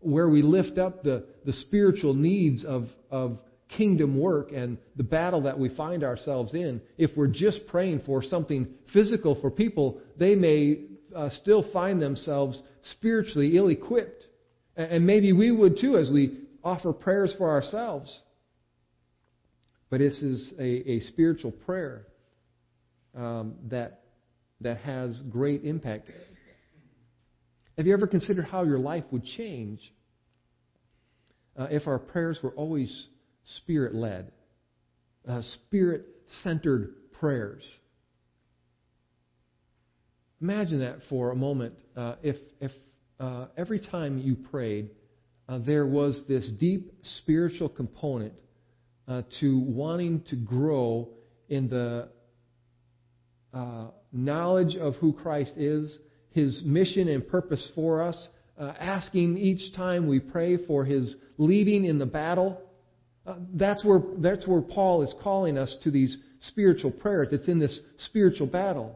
where 0.00 0.28
we 0.28 0.42
lift 0.42 0.78
up 0.78 1.02
the, 1.02 1.24
the 1.44 1.52
spiritual 1.52 2.14
needs 2.14 2.64
of, 2.64 2.88
of 3.10 3.38
kingdom 3.76 4.18
work 4.18 4.52
and 4.52 4.78
the 4.96 5.02
battle 5.02 5.42
that 5.42 5.58
we 5.58 5.74
find 5.74 6.02
ourselves 6.02 6.54
in. 6.54 6.80
If 6.98 7.16
we're 7.16 7.28
just 7.28 7.66
praying 7.68 8.02
for 8.04 8.22
something 8.22 8.68
physical 8.92 9.40
for 9.40 9.50
people, 9.50 10.00
they 10.18 10.34
may 10.34 10.80
uh, 11.14 11.30
still 11.30 11.70
find 11.72 12.00
themselves 12.00 12.60
spiritually 12.82 13.56
ill 13.56 13.68
equipped. 13.68 14.26
And 14.76 15.06
maybe 15.06 15.32
we 15.32 15.50
would 15.50 15.78
too 15.80 15.96
as 15.98 16.10
we 16.10 16.38
offer 16.64 16.92
prayers 16.92 17.34
for 17.36 17.50
ourselves. 17.50 18.20
But 19.90 19.98
this 19.98 20.22
is 20.22 20.52
a, 20.58 20.90
a 20.92 21.00
spiritual 21.00 21.50
prayer 21.50 22.06
um, 23.16 23.54
that, 23.70 24.02
that 24.60 24.78
has 24.78 25.18
great 25.30 25.64
impact. 25.64 26.08
Have 27.80 27.86
you 27.86 27.94
ever 27.94 28.06
considered 28.06 28.44
how 28.44 28.64
your 28.64 28.78
life 28.78 29.04
would 29.10 29.24
change 29.24 29.80
uh, 31.56 31.68
if 31.70 31.86
our 31.86 31.98
prayers 31.98 32.38
were 32.42 32.50
always 32.50 33.06
spirit 33.56 33.94
led, 33.94 34.32
uh, 35.26 35.40
spirit 35.54 36.04
centered 36.42 36.92
prayers? 37.18 37.62
Imagine 40.42 40.80
that 40.80 40.98
for 41.08 41.30
a 41.30 41.34
moment. 41.34 41.72
Uh, 41.96 42.16
if 42.22 42.36
if 42.60 42.70
uh, 43.18 43.46
every 43.56 43.80
time 43.80 44.18
you 44.18 44.36
prayed, 44.36 44.90
uh, 45.48 45.60
there 45.60 45.86
was 45.86 46.20
this 46.28 46.46
deep 46.60 46.92
spiritual 47.16 47.70
component 47.70 48.34
uh, 49.08 49.22
to 49.40 49.58
wanting 49.58 50.22
to 50.28 50.36
grow 50.36 51.08
in 51.48 51.70
the 51.70 52.10
knowledge 54.12 54.76
of 54.76 54.96
who 54.96 55.14
Christ 55.14 55.54
is, 55.56 55.96
His 56.30 56.62
mission 56.64 57.08
and 57.08 57.26
purpose 57.26 57.70
for 57.74 58.02
us, 58.02 58.28
uh, 58.58 58.72
asking 58.78 59.38
each 59.38 59.74
time 59.74 60.06
we 60.06 60.20
pray 60.20 60.64
for 60.66 60.84
His 60.84 61.16
leading 61.38 61.84
in 61.84 61.98
the 61.98 62.06
battle. 62.06 62.60
Uh, 63.26 63.36
that's 63.54 63.84
where 63.84 64.00
that's 64.18 64.46
where 64.46 64.62
Paul 64.62 65.02
is 65.02 65.14
calling 65.22 65.58
us 65.58 65.74
to 65.82 65.90
these 65.90 66.16
spiritual 66.42 66.90
prayers. 66.90 67.28
It's 67.32 67.48
in 67.48 67.58
this 67.58 67.78
spiritual 68.06 68.46
battle. 68.46 68.94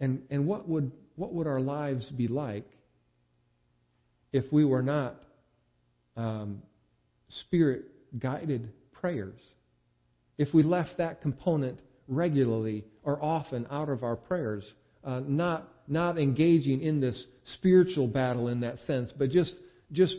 And 0.00 0.22
and 0.30 0.46
what 0.46 0.68
would 0.68 0.92
what 1.16 1.32
would 1.34 1.46
our 1.46 1.60
lives 1.60 2.08
be 2.10 2.28
like 2.28 2.66
if 4.32 4.50
we 4.52 4.64
were 4.64 4.82
not 4.82 5.16
um, 6.16 6.62
spirit 7.28 7.86
guided 8.18 8.70
prayers, 8.92 9.40
if 10.36 10.54
we 10.54 10.62
left 10.62 10.98
that 10.98 11.20
component 11.20 11.80
regularly 12.08 12.84
or 13.04 13.22
often 13.22 13.66
out 13.70 13.88
of 13.88 14.02
our 14.02 14.16
prayers, 14.16 14.64
uh, 15.04 15.20
not 15.26 15.68
not 15.86 16.18
engaging 16.18 16.82
in 16.82 17.00
this 17.00 17.26
spiritual 17.54 18.06
battle 18.06 18.48
in 18.48 18.60
that 18.60 18.78
sense, 18.80 19.12
but 19.16 19.30
just 19.30 19.54
just 19.92 20.16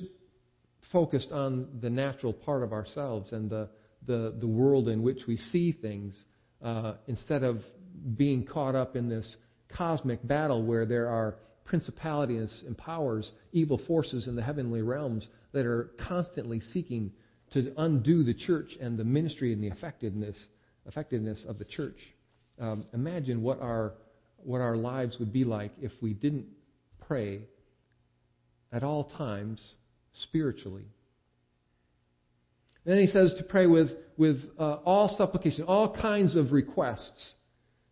focused 0.92 1.32
on 1.32 1.68
the 1.82 1.90
natural 1.90 2.34
part 2.34 2.64
of 2.64 2.74
ourselves 2.74 3.32
and 3.34 3.50
the 3.50 3.70
the, 4.08 4.34
the 4.40 4.48
world 4.48 4.88
in 4.88 5.04
which 5.04 5.20
we 5.28 5.38
see 5.38 5.72
things, 5.72 6.18
uh, 6.64 6.94
instead 7.08 7.44
of 7.44 7.58
being 8.18 8.46
caught 8.46 8.76
up 8.76 8.96
in 8.96 9.10
this 9.10 9.38
cosmic 9.76 10.26
battle 10.26 10.64
where 10.66 10.86
there 10.86 11.08
are 11.08 11.36
principalities 11.66 12.64
and 12.66 12.78
powers, 12.78 13.32
evil 13.52 13.80
forces 13.86 14.28
in 14.28 14.36
the 14.36 14.42
heavenly 14.42 14.82
realms 14.82 15.28
that 15.52 15.66
are 15.66 15.92
constantly 16.08 16.60
seeking 16.60 17.12
to 17.52 17.72
undo 17.78 18.24
the 18.24 18.34
church 18.34 18.72
and 18.82 18.98
the 18.98 19.04
ministry 19.04 19.54
and 19.54 19.64
the 19.64 19.68
effectiveness, 19.68 20.38
effectiveness 20.86 21.46
of 21.48 21.58
the 21.58 21.66
church. 21.66 21.98
Um, 22.60 22.86
imagine 22.94 23.42
what 23.42 23.62
our, 23.62 23.94
what 24.38 24.62
our 24.62 24.76
lives 24.76 25.18
would 25.20 25.32
be 25.32 25.44
like 25.44 25.72
if 25.82 25.92
we 26.02 26.14
didn't 26.14 26.46
pray 27.08 27.42
at 28.72 28.84
all 28.84 29.06
times 29.06 29.62
spiritually. 30.22 30.86
Then 32.86 32.98
he 32.98 33.08
says 33.08 33.34
to 33.38 33.44
pray 33.44 33.68
with, 33.68 33.90
with 34.18 34.38
uh, 34.58 34.76
all 34.86 35.16
supplication, 35.18 35.64
all 35.66 35.96
kinds 35.96 36.36
of 36.36 36.52
requests, 36.52 37.34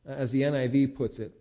as 0.05 0.31
the 0.31 0.41
NIV 0.41 0.95
puts 0.95 1.19
it. 1.19 1.33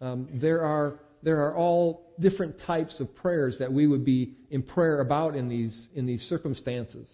Um, 0.00 0.28
there 0.40 0.62
are 0.62 1.00
there 1.24 1.40
are 1.46 1.56
all 1.56 2.12
different 2.20 2.56
types 2.66 3.00
of 3.00 3.12
prayers 3.16 3.56
that 3.58 3.72
we 3.72 3.86
would 3.86 4.04
be 4.04 4.34
in 4.50 4.62
prayer 4.62 5.00
about 5.00 5.34
in 5.34 5.48
these, 5.48 5.86
in 5.94 6.04
these 6.04 6.20
circumstances. 6.22 7.10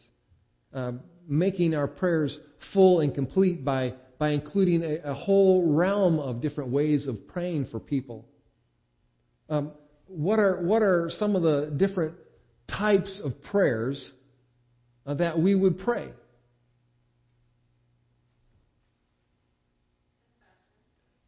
Uh, 0.75 0.93
making 1.31 1.75
our 1.75 1.89
prayers 1.89 2.39
full 2.75 3.01
and 3.01 3.15
complete 3.15 3.65
by, 3.65 3.95
by 4.19 4.31
including 4.31 4.83
a, 4.83 5.11
a 5.11 5.15
whole 5.15 5.73
realm 5.73 6.19
of 6.19 6.43
different 6.43 6.71
ways 6.71 7.07
of 7.07 7.27
praying 7.29 7.67
for 7.71 7.81
people. 7.81 8.27
Um, 9.49 9.73
what, 10.07 10.39
are, 10.39 10.61
what 10.61 10.83
are 10.83 11.11
some 11.19 11.37
of 11.37 11.43
the 11.43 11.73
different 11.77 12.15
types 12.69 13.21
of 13.25 13.43
prayers 13.45 14.11
uh, 15.07 15.15
that 15.15 15.39
we 15.39 15.55
would 15.55 15.79
pray? 15.79 16.13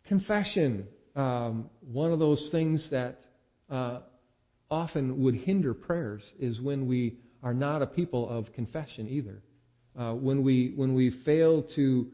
Confession 0.07 0.87
um, 1.15 1.69
one 1.81 2.13
of 2.13 2.19
those 2.19 2.49
things 2.51 2.89
that 2.91 3.19
uh, 3.71 4.01
often 4.71 5.23
would 5.23 5.35
hinder 5.35 5.75
prayers 5.75 6.23
is 6.39 6.61
when 6.61 6.87
we 6.87 7.19
are 7.43 7.55
not 7.55 7.83
a 7.83 7.87
people 7.87 8.29
of 8.29 8.53
confession 8.55 9.09
either. 9.09 9.43
Uh, 9.99 10.15
when 10.15 10.43
we 10.43 10.73
when 10.77 10.95
we 10.95 11.11
fail 11.25 11.65
to 11.75 12.07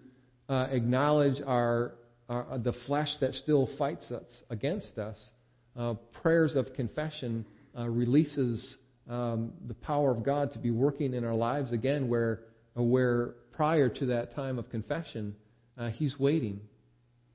uh, 0.49 0.67
acknowledge 0.71 1.41
our, 1.47 1.93
our, 2.29 2.59
the 2.59 2.73
flesh 2.87 3.09
that 3.21 3.33
still 3.35 3.69
fights 3.79 4.11
us 4.11 4.43
against 4.51 4.99
us, 4.99 5.19
uh, 5.77 5.95
prayers 6.23 6.57
of 6.57 6.67
confession 6.75 7.45
uh, 7.79 7.89
releases 7.89 8.77
um, 9.09 9.53
the 9.67 9.75
power 9.75 10.11
of 10.11 10.25
God 10.25 10.53
to 10.53 10.59
be 10.59 10.71
working 10.71 11.15
in 11.15 11.25
our 11.25 11.35
lives 11.35 11.73
again, 11.73 12.09
where 12.09 12.41
where 12.75 13.35
prior 13.53 13.89
to 13.89 14.07
that 14.07 14.35
time 14.35 14.59
of 14.59 14.69
confession, 14.71 15.35
uh, 15.77 15.91
He's 15.91 16.19
waiting 16.19 16.61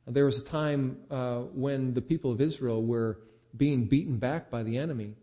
there 0.07 0.25
was 0.25 0.35
a 0.35 0.49
time 0.49 0.97
uh, 1.09 1.39
when 1.53 1.93
the 1.93 2.01
people 2.01 2.31
of 2.31 2.41
Israel 2.41 2.83
were 2.83 3.19
being 3.55 3.85
beaten 3.85 4.17
back 4.17 4.49
by 4.49 4.63
the 4.63 4.77
enemy. 4.77 5.13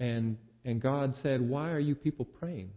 And, 0.00 0.38
and 0.64 0.80
God 0.80 1.14
said, 1.22 1.40
Why 1.40 1.70
are 1.70 1.78
you 1.78 1.94
people 1.94 2.24
praying? 2.24 2.70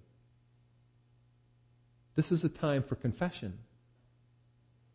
This 2.15 2.31
is 2.31 2.43
a 2.43 2.49
time 2.49 2.83
for 2.87 2.95
confession. 2.95 3.53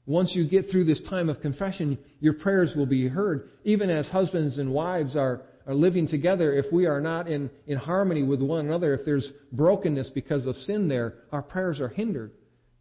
Once 0.06 0.32
you 0.34 0.48
get 0.48 0.70
through 0.70 0.84
this 0.84 1.00
time 1.08 1.28
of 1.28 1.40
confession, 1.40 1.98
your 2.20 2.32
prayers 2.32 2.72
will 2.74 2.86
be 2.86 3.06
heard. 3.06 3.50
Even 3.64 3.90
as 3.90 4.08
husbands 4.08 4.58
and 4.58 4.72
wives 4.72 5.14
are, 5.14 5.42
are 5.66 5.74
living 5.74 6.08
together, 6.08 6.54
if 6.54 6.64
we 6.72 6.86
are 6.86 7.00
not 7.00 7.28
in, 7.28 7.50
in 7.66 7.76
harmony 7.76 8.22
with 8.22 8.42
one 8.42 8.66
another, 8.66 8.94
if 8.94 9.04
there's 9.04 9.30
brokenness 9.52 10.10
because 10.14 10.46
of 10.46 10.56
sin 10.56 10.88
there, 10.88 11.14
our 11.30 11.42
prayers 11.42 11.78
are 11.80 11.88
hindered. 11.88 12.32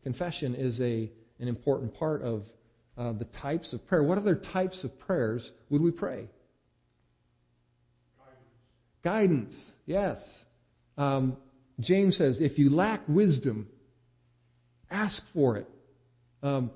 Confession 0.04 0.56
is 0.56 0.80
a, 0.80 1.12
an 1.40 1.48
important 1.48 1.94
part 1.94 2.22
of 2.24 2.44
uh, 2.98 3.14
the 3.14 3.28
types 3.42 3.74
of 3.74 3.86
prayer. 3.88 4.02
What 4.02 4.18
other 4.18 4.36
types 4.36 4.84
of 4.84 4.98
prayers 5.00 5.52
would 5.70 5.82
we 5.82 5.92
pray? 5.92 6.28
Guidance, 9.04 9.54
Guidance 9.54 9.72
yes. 9.86 10.18
Um, 10.98 11.38
James 11.80 12.18
says, 12.18 12.38
if 12.40 12.58
you 12.58 12.70
lack 12.70 13.08
wisdom, 13.08 13.68
ask 14.92 15.22
for 15.34 15.58
it. 15.58 15.68
Um, 16.42 16.72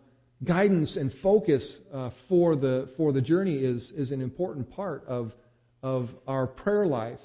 guidance 0.45 0.97
and 0.97 1.13
focus 1.21 1.77
uh, 1.93 2.09
for 2.27 2.55
the 2.55 2.89
for 2.97 3.13
the 3.13 3.21
journey 3.21 3.55
is 3.55 3.91
is 3.95 4.11
an 4.11 4.21
important 4.21 4.69
part 4.71 5.05
of 5.07 5.31
of 5.83 6.09
our 6.27 6.47
prayer 6.47 6.87
life, 6.87 7.19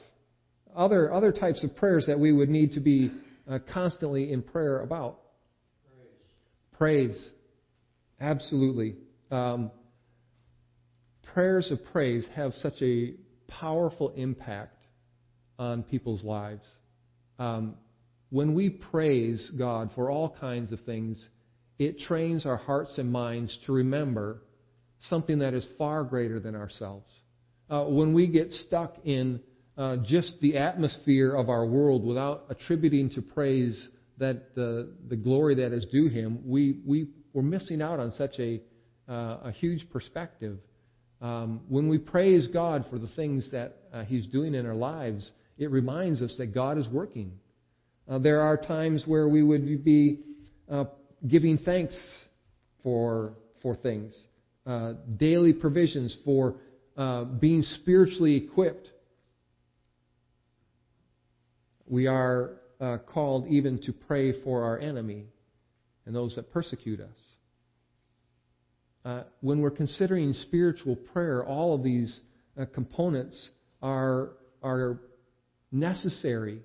other, 0.77 1.13
other 1.13 1.33
types 1.33 1.63
of 1.65 1.75
prayers 1.77 2.05
that 2.07 2.19
we 2.19 2.33
would 2.33 2.49
need 2.49 2.73
to 2.73 2.81
be 2.81 3.13
uh, 3.49 3.61
constantly 3.73 4.33
in 4.33 4.43
prayer 4.43 4.81
about. 4.81 5.21
Praise. 6.77 7.09
praise. 7.17 7.31
Absolutely. 8.21 8.97
Um, 9.31 9.71
prayers 11.33 11.71
of 11.71 11.79
praise 11.93 12.27
have 12.35 12.53
such 12.55 12.83
a 12.83 13.15
powerful 13.47 14.13
impact 14.17 14.77
on 15.57 15.85
people's 15.85 16.25
lives. 16.25 16.67
Um, 17.39 17.77
when 18.31 18.55
we 18.55 18.71
praise 18.71 19.51
God 19.59 19.91
for 19.95 20.11
all 20.11 20.37
kinds 20.41 20.73
of 20.73 20.81
things, 20.81 21.29
it 21.79 21.99
trains 22.01 22.45
our 22.45 22.57
hearts 22.57 22.99
and 22.99 23.11
minds 23.11 23.59
to 23.67 23.73
remember 23.73 24.43
something 25.09 25.39
that 25.39 25.55
is 25.55 25.67
far 25.79 26.05
greater 26.05 26.41
than 26.41 26.55
ourselves. 26.55 27.11
Uh, 27.71 27.85
when 27.85 28.15
we 28.15 28.27
get 28.27 28.53
stuck 28.53 28.97
in 29.05 29.41
uh, 29.77 29.97
just 30.05 30.35
the 30.41 30.57
atmosphere 30.57 31.35
of 31.35 31.49
our 31.49 31.65
world 31.67 32.05
without 32.05 32.45
attributing 32.51 33.11
to 33.11 33.23
praise 33.23 33.89
that 34.19 34.55
the, 34.55 34.91
the 35.09 35.17
glory 35.17 35.55
that 35.55 35.73
is 35.73 35.87
due 35.87 36.09
Him, 36.09 36.41
we, 36.45 36.81
we, 36.85 37.09
we're 37.33 37.43
missing 37.43 37.81
out 37.81 38.01
on 38.01 38.11
such 38.13 38.39
a, 38.39 38.61
uh, 39.09 39.39
a 39.45 39.53
huge 39.53 39.89
perspective. 39.91 40.59
Um, 41.21 41.61
when 41.69 41.89
we 41.89 41.99
praise 41.99 42.49
God 42.49 42.87
for 42.91 42.99
the 42.99 43.09
things 43.09 43.51
that 43.53 43.77
uh, 43.93 44.05
He's 44.05 44.27
doing 44.27 44.55
in 44.55 44.67
our 44.67 44.75
lives, 44.75 45.31
it 45.57 45.71
reminds 45.71 46.23
us 46.23 46.35
that 46.39 46.55
God 46.55 46.79
is 46.79 46.89
working. 46.89 47.33
Uh, 48.09 48.19
there 48.19 48.41
are 48.41 48.57
times 48.57 49.05
where 49.07 49.29
we 49.29 49.43
would 49.43 49.85
be 49.85 50.21
uh, 50.71 50.85
giving 51.27 51.59
thanks 51.59 51.99
for, 52.83 53.35
for 53.61 53.77
things, 53.77 54.19
uh, 54.67 54.95
daily 55.19 55.53
provisions 55.53 56.17
for 56.25 56.55
uh, 56.97 57.25
being 57.25 57.63
spiritually 57.63 58.37
equipped. 58.37 58.89
We 61.87 62.07
are 62.07 62.53
uh, 62.81 62.99
called 63.07 63.47
even 63.49 63.81
to 63.83 63.93
pray 63.93 64.43
for 64.43 64.63
our 64.65 64.79
enemy 64.79 65.27
and 66.07 66.15
those 66.15 66.35
that 66.37 66.51
persecute 66.51 67.01
us. 67.01 67.09
Uh, 69.05 69.23
when 69.43 69.61
we're 69.61 69.71
considering 69.71 70.33
spiritual 70.33 70.97
prayer, 70.97 71.45
all 71.45 71.75
of 71.75 71.83
these 71.83 72.21
components 72.75 73.51
are, 73.83 74.31
are 74.63 74.99
necessary 75.71 76.63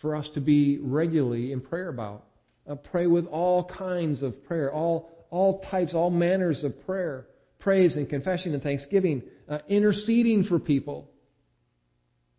for 0.00 0.16
us 0.16 0.28
to 0.34 0.40
be 0.40 0.78
regularly 0.80 1.52
in 1.52 1.60
prayer 1.60 1.88
about. 1.88 2.24
Uh, 2.68 2.74
pray 2.74 3.06
with 3.06 3.26
all 3.26 3.64
kinds 3.64 4.22
of 4.22 4.44
prayer, 4.44 4.72
all, 4.72 5.10
all 5.30 5.60
types, 5.70 5.92
all 5.94 6.10
manners 6.10 6.62
of 6.64 6.72
prayer, 6.84 7.26
praise 7.58 7.96
and 7.96 8.08
confession 8.08 8.54
and 8.54 8.62
thanksgiving, 8.62 9.22
uh, 9.48 9.58
interceding 9.68 10.44
for 10.44 10.58
people. 10.58 11.10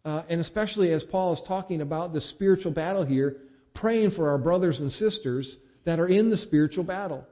Uh, 0.03 0.23
and 0.29 0.41
especially 0.41 0.91
as 0.91 1.03
Paul 1.11 1.33
is 1.33 1.41
talking 1.47 1.81
about 1.81 2.13
the 2.13 2.21
spiritual 2.21 2.71
battle 2.71 3.05
here, 3.05 3.37
praying 3.75 4.11
for 4.11 4.29
our 4.29 4.37
brothers 4.37 4.79
and 4.79 4.91
sisters 4.91 5.55
that 5.85 5.99
are 5.99 6.07
in 6.07 6.29
the 6.29 6.37
spiritual 6.37 6.83
battle. 6.83 7.25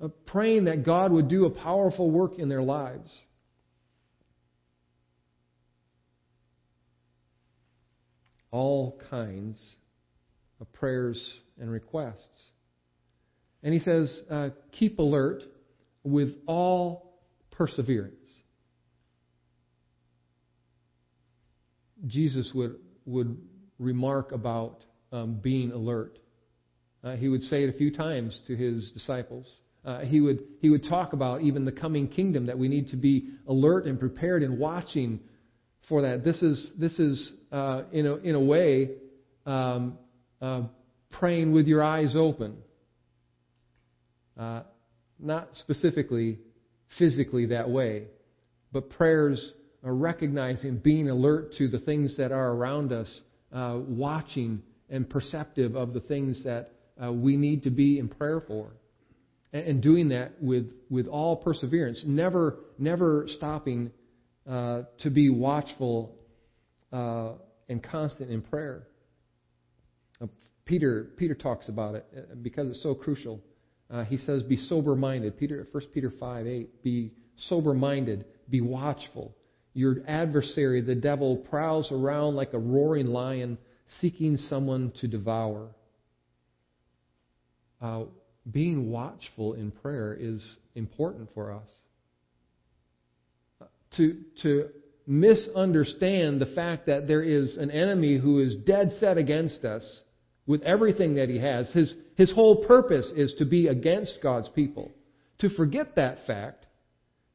Uh, 0.00 0.08
praying 0.26 0.64
that 0.64 0.84
God 0.84 1.12
would 1.12 1.28
do 1.28 1.44
a 1.46 1.50
powerful 1.50 2.10
work 2.10 2.38
in 2.38 2.48
their 2.48 2.62
lives. 2.62 3.10
All 8.52 9.00
kinds 9.10 9.60
of 10.60 10.72
prayers 10.72 11.20
and 11.60 11.68
requests. 11.68 12.42
And 13.64 13.74
he 13.74 13.80
says, 13.80 14.22
uh, 14.30 14.50
keep 14.70 14.98
alert 15.00 15.42
with 16.04 16.30
all 16.46 17.18
perseverance. 17.50 18.14
Jesus 22.06 22.50
would, 22.54 22.76
would 23.06 23.36
remark 23.78 24.32
about 24.32 24.84
um, 25.12 25.38
being 25.42 25.70
alert. 25.70 26.18
Uh, 27.04 27.16
he 27.16 27.28
would 27.28 27.42
say 27.42 27.64
it 27.64 27.74
a 27.74 27.78
few 27.78 27.94
times 27.94 28.38
to 28.46 28.56
his 28.56 28.90
disciples. 28.92 29.50
Uh, 29.84 30.00
he, 30.00 30.20
would, 30.20 30.40
he 30.60 30.70
would 30.70 30.84
talk 30.88 31.12
about 31.12 31.42
even 31.42 31.64
the 31.64 31.72
coming 31.72 32.08
kingdom, 32.08 32.46
that 32.46 32.58
we 32.58 32.68
need 32.68 32.88
to 32.88 32.96
be 32.96 33.28
alert 33.48 33.86
and 33.86 33.98
prepared 33.98 34.42
and 34.42 34.58
watching 34.58 35.20
for 35.88 36.02
that. 36.02 36.24
This 36.24 36.42
is, 36.42 36.70
this 36.78 36.98
is 36.98 37.32
uh, 37.50 37.82
in, 37.92 38.06
a, 38.06 38.14
in 38.16 38.34
a 38.34 38.40
way, 38.40 38.90
um, 39.46 39.98
uh, 40.40 40.62
praying 41.10 41.52
with 41.52 41.66
your 41.66 41.82
eyes 41.82 42.14
open. 42.16 42.56
Uh, 44.38 44.62
not 45.18 45.48
specifically 45.54 46.38
physically 46.98 47.46
that 47.46 47.68
way, 47.68 48.04
but 48.72 48.90
prayers 48.90 49.52
are 49.84 49.94
recognizing, 49.94 50.78
being 50.78 51.08
alert 51.08 51.52
to 51.58 51.68
the 51.68 51.78
things 51.78 52.16
that 52.16 52.32
are 52.32 52.52
around 52.52 52.92
us, 52.92 53.20
uh, 53.52 53.78
watching 53.86 54.62
and 54.90 55.08
perceptive 55.08 55.74
of 55.74 55.92
the 55.92 56.00
things 56.00 56.44
that 56.44 56.70
uh, 57.02 57.12
we 57.12 57.36
need 57.36 57.62
to 57.64 57.70
be 57.70 57.98
in 57.98 58.08
prayer 58.08 58.42
for. 58.46 58.70
And, 59.54 59.82
doing 59.82 60.08
that 60.08 60.42
with, 60.42 60.70
with 60.88 61.06
all 61.06 61.36
perseverance, 61.36 62.02
never, 62.06 62.56
never 62.78 63.26
stopping 63.28 63.90
uh, 64.48 64.82
to 65.00 65.10
be 65.10 65.30
watchful 65.30 66.14
uh, 66.92 67.32
and 67.68 67.82
constant 67.82 68.30
in 68.30 68.42
prayer. 68.42 68.86
Peter, 70.64 71.08
Peter 71.16 71.34
talks 71.34 71.68
about 71.68 71.94
it 71.94 72.06
uh, 72.16 72.34
because 72.40 72.70
it's 72.70 72.82
so 72.82 72.94
crucial. 72.94 73.40
Uh, 73.90 74.04
he 74.04 74.16
says, 74.16 74.42
Be 74.42 74.56
sober 74.56 74.94
minded. 74.94 75.38
Peter, 75.38 75.66
1 75.70 75.84
Peter 75.92 76.12
5 76.18 76.46
8. 76.46 76.82
Be 76.82 77.12
sober 77.36 77.74
minded. 77.74 78.24
Be 78.48 78.60
watchful. 78.60 79.34
Your 79.74 79.96
adversary, 80.06 80.80
the 80.80 80.94
devil, 80.94 81.36
prowls 81.36 81.90
around 81.90 82.36
like 82.36 82.52
a 82.52 82.58
roaring 82.58 83.06
lion 83.06 83.58
seeking 84.00 84.36
someone 84.36 84.92
to 85.00 85.08
devour. 85.08 85.70
Uh, 87.80 88.04
being 88.50 88.90
watchful 88.90 89.54
in 89.54 89.70
prayer 89.70 90.16
is 90.18 90.56
important 90.74 91.28
for 91.34 91.52
us. 91.52 91.68
To, 93.96 94.16
to 94.42 94.68
misunderstand 95.06 96.40
the 96.40 96.46
fact 96.54 96.86
that 96.86 97.06
there 97.06 97.22
is 97.22 97.56
an 97.56 97.70
enemy 97.70 98.18
who 98.18 98.38
is 98.38 98.56
dead 98.66 98.92
set 98.98 99.18
against 99.18 99.64
us 99.64 100.00
with 100.46 100.62
everything 100.62 101.16
that 101.16 101.28
he 101.28 101.38
has. 101.38 101.70
His, 101.72 101.94
his 102.16 102.32
whole 102.32 102.64
purpose 102.64 103.12
is 103.16 103.34
to 103.38 103.44
be 103.44 103.68
against 103.68 104.18
God's 104.22 104.48
people. 104.48 104.90
To 105.38 105.48
forget 105.50 105.96
that 105.96 106.18
fact 106.26 106.66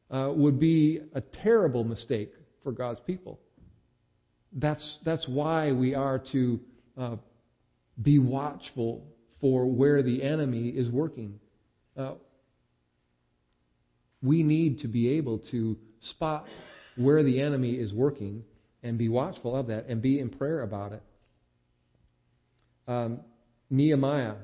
uh, 0.10 0.32
would 0.36 0.60
be 0.60 1.02
a 1.14 1.22
terrible 1.22 1.84
mistake 1.84 2.32
for 2.64 2.72
God's 2.72 3.00
people. 3.06 3.40
That's, 4.54 5.00
that's 5.06 5.28
why 5.28 5.74
we 5.74 5.94
are 5.94 6.22
to 6.32 6.60
uh, 6.98 7.16
be 8.02 8.18
watchful 8.20 9.06
for 9.42 9.66
where 9.66 10.02
the 10.02 10.24
enemy 10.24 10.70
is 10.70 10.90
working. 10.90 11.40
Uh, 11.96 12.14
we 14.22 14.44
need 14.44 14.80
to 14.80 14.88
be 14.88 15.18
able 15.18 15.40
to 15.52 15.78
spot 16.02 16.46
where 16.96 17.24
the 17.24 17.42
enemy 17.42 17.74
is 17.74 17.94
working 17.94 18.44
and 18.84 18.98
be 18.98 19.10
watchful 19.10 19.56
of 19.56 19.68
that 19.68 19.88
and 19.88 20.02
be 20.02 20.20
in 20.20 20.30
prayer 20.30 20.62
about 20.62 20.94
it. 20.94 21.04
Um, 22.88 23.20
Nehemiah, 23.70 24.36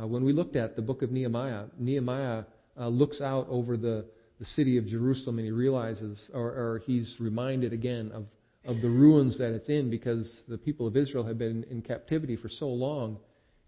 uh, 0.00 0.06
when 0.06 0.24
we 0.24 0.32
looked 0.32 0.56
at 0.56 0.76
the 0.76 0.82
book 0.82 1.02
of 1.02 1.10
Nehemiah, 1.10 1.64
Nehemiah 1.78 2.44
uh, 2.78 2.88
looks 2.88 3.20
out 3.20 3.46
over 3.48 3.76
the, 3.76 4.06
the 4.38 4.44
city 4.44 4.78
of 4.78 4.86
Jerusalem 4.86 5.38
and 5.38 5.44
he 5.46 5.52
realizes, 5.52 6.22
or, 6.32 6.48
or 6.48 6.82
he's 6.86 7.14
reminded 7.20 7.72
again 7.72 8.10
of, 8.14 8.24
of 8.64 8.80
the 8.80 8.88
ruins 8.88 9.36
that 9.38 9.52
it's 9.52 9.68
in 9.68 9.90
because 9.90 10.42
the 10.48 10.58
people 10.58 10.86
of 10.86 10.96
Israel 10.96 11.26
have 11.26 11.38
been 11.38 11.64
in 11.70 11.82
captivity 11.82 12.36
for 12.36 12.48
so 12.48 12.66
long. 12.68 13.18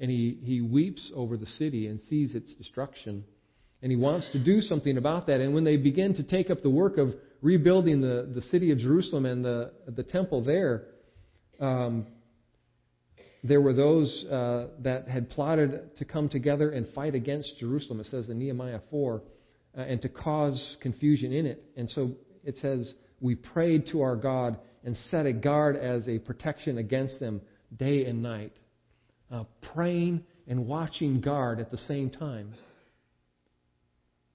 And 0.01 0.11
he, 0.11 0.39
he 0.43 0.61
weeps 0.61 1.13
over 1.15 1.37
the 1.37 1.47
city 1.47 1.87
and 1.87 2.01
sees 2.09 2.35
its 2.35 2.53
destruction. 2.55 3.25
And 3.83 3.93
he 3.93 3.97
wants 3.97 4.31
to 4.33 4.43
do 4.43 4.61
something 4.61 4.97
about 4.97 5.27
that. 5.27 5.41
And 5.41 5.55
when 5.55 5.65
they 5.65 5.77
begin 5.77 6.15
to 6.15 6.23
take 6.23 6.51
up 6.51 6.63
the 6.63 6.71
work 6.71 6.97
of 6.97 7.15
rebuilding 7.43 8.01
the, 8.01 8.31
the 8.35 8.43
city 8.43 8.71
of 8.71 8.79
Jerusalem 8.79 9.27
and 9.27 9.45
the, 9.45 9.73
the 9.87 10.05
temple 10.05 10.43
there, 10.43 10.85
um, 11.61 12.07
there 13.45 13.61
were 13.61 13.75
those 13.75 14.25
uh, 14.31 14.69
that 14.81 15.09
had 15.09 15.29
plotted 15.29 15.97
to 15.97 16.05
come 16.05 16.29
together 16.29 16.71
and 16.71 16.87
fight 16.95 17.15
against 17.15 17.59
Jerusalem, 17.59 18.01
it 18.01 18.07
says 18.07 18.29
in 18.29 18.39
Nehemiah 18.39 18.81
4, 18.91 19.23
uh, 19.77 19.81
and 19.81 20.01
to 20.03 20.09
cause 20.09 20.77
confusion 20.81 21.33
in 21.33 21.47
it. 21.47 21.63
And 21.77 21.91
so 21.91 22.13
it 22.45 22.57
says, 22.57 22.95
We 23.21 23.35
prayed 23.35 23.89
to 23.93 24.03
our 24.03 24.17
God 24.17 24.59
and 24.85 24.97
set 24.97 25.27
a 25.27 25.33
guard 25.33 25.77
as 25.77 26.07
a 26.09 26.19
protection 26.21 26.79
against 26.79 27.19
them 27.19 27.41
day 27.77 28.05
and 28.05 28.23
night. 28.23 28.53
Uh, 29.31 29.45
praying 29.75 30.23
and 30.47 30.67
watching 30.67 31.21
guard 31.21 31.59
at 31.59 31.71
the 31.71 31.79
same 31.79 32.11
time. 32.11 32.55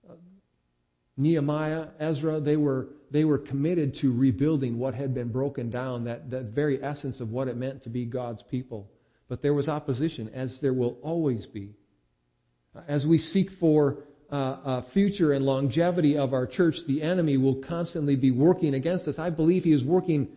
Uh, 0.10 0.14
Nehemiah, 1.16 1.88
Ezra, 2.00 2.40
they 2.40 2.58
were, 2.58 2.88
they 3.12 3.24
were 3.24 3.38
committed 3.38 3.96
to 4.02 4.14
rebuilding 4.14 4.78
what 4.78 4.94
had 4.94 5.14
been 5.14 5.32
broken 5.32 5.70
down, 5.70 6.06
that, 6.06 6.30
that 6.32 6.46
very 6.46 6.84
essence 6.84 7.20
of 7.20 7.30
what 7.30 7.48
it 7.48 7.56
meant 7.56 7.84
to 7.84 7.90
be 7.90 8.06
God's 8.06 8.44
people. 8.50 8.90
But 9.30 9.42
there 9.42 9.54
was 9.54 9.68
opposition, 9.68 10.30
as 10.34 10.58
there 10.62 10.74
will 10.74 10.98
always 11.02 11.46
be. 11.46 11.76
As 12.88 13.06
we 13.06 13.18
seek 13.18 13.50
for 13.60 13.98
uh, 14.32 14.36
uh, 14.36 14.84
future 14.94 15.34
and 15.34 15.46
longevity 15.46 16.18
of 16.18 16.34
our 16.34 16.46
church, 16.46 16.76
the 16.88 17.02
enemy 17.02 17.38
will 17.38 17.62
constantly 17.68 18.16
be 18.16 18.32
working 18.32 18.74
against 18.74 19.08
us. 19.08 19.16
I 19.18 19.30
believe 19.30 19.64
he 19.64 19.74
is 19.74 19.84
working 19.84 20.30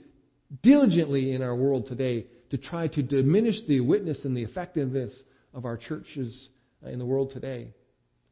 diligently 0.62 1.32
in 1.32 1.42
our 1.42 1.54
world 1.54 1.86
today 1.88 2.26
to 2.50 2.58
try 2.58 2.88
to 2.88 3.02
diminish 3.02 3.56
the 3.68 3.80
witness 3.80 4.24
and 4.24 4.36
the 4.36 4.42
effectiveness 4.42 5.12
of 5.54 5.64
our 5.64 5.76
churches 5.76 6.48
in 6.84 6.98
the 6.98 7.04
world 7.04 7.32
today, 7.32 7.72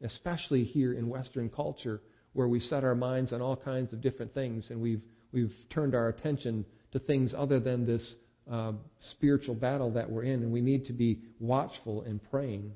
especially 0.03 0.65
here 0.65 0.93
in 0.93 1.09
Western 1.09 1.49
culture, 1.49 2.01
where 2.33 2.49
we 2.49 2.61
set 2.61 2.85
our 2.85 2.95
minds 2.95 3.33
on 3.33 3.41
all 3.41 3.57
kinds 3.57 3.93
of 3.93 4.01
different 4.01 4.33
things 4.35 4.67
and 4.71 4.81
we've, 4.81 5.03
we've 5.33 5.53
turned 5.71 5.95
our 5.95 6.09
attention 6.09 6.65
to 6.93 6.99
things 6.99 7.35
other 7.37 7.61
than 7.61 7.87
this 7.87 8.15
uh, 8.51 8.73
spiritual 9.11 9.55
battle 9.55 9.93
that 9.93 10.11
we're 10.11 10.23
in, 10.23 10.43
and 10.43 10.53
we 10.53 10.61
need 10.61 10.87
to 10.87 10.93
be 10.93 11.21
watchful 11.39 12.03
and 12.03 12.21
praying. 12.31 12.73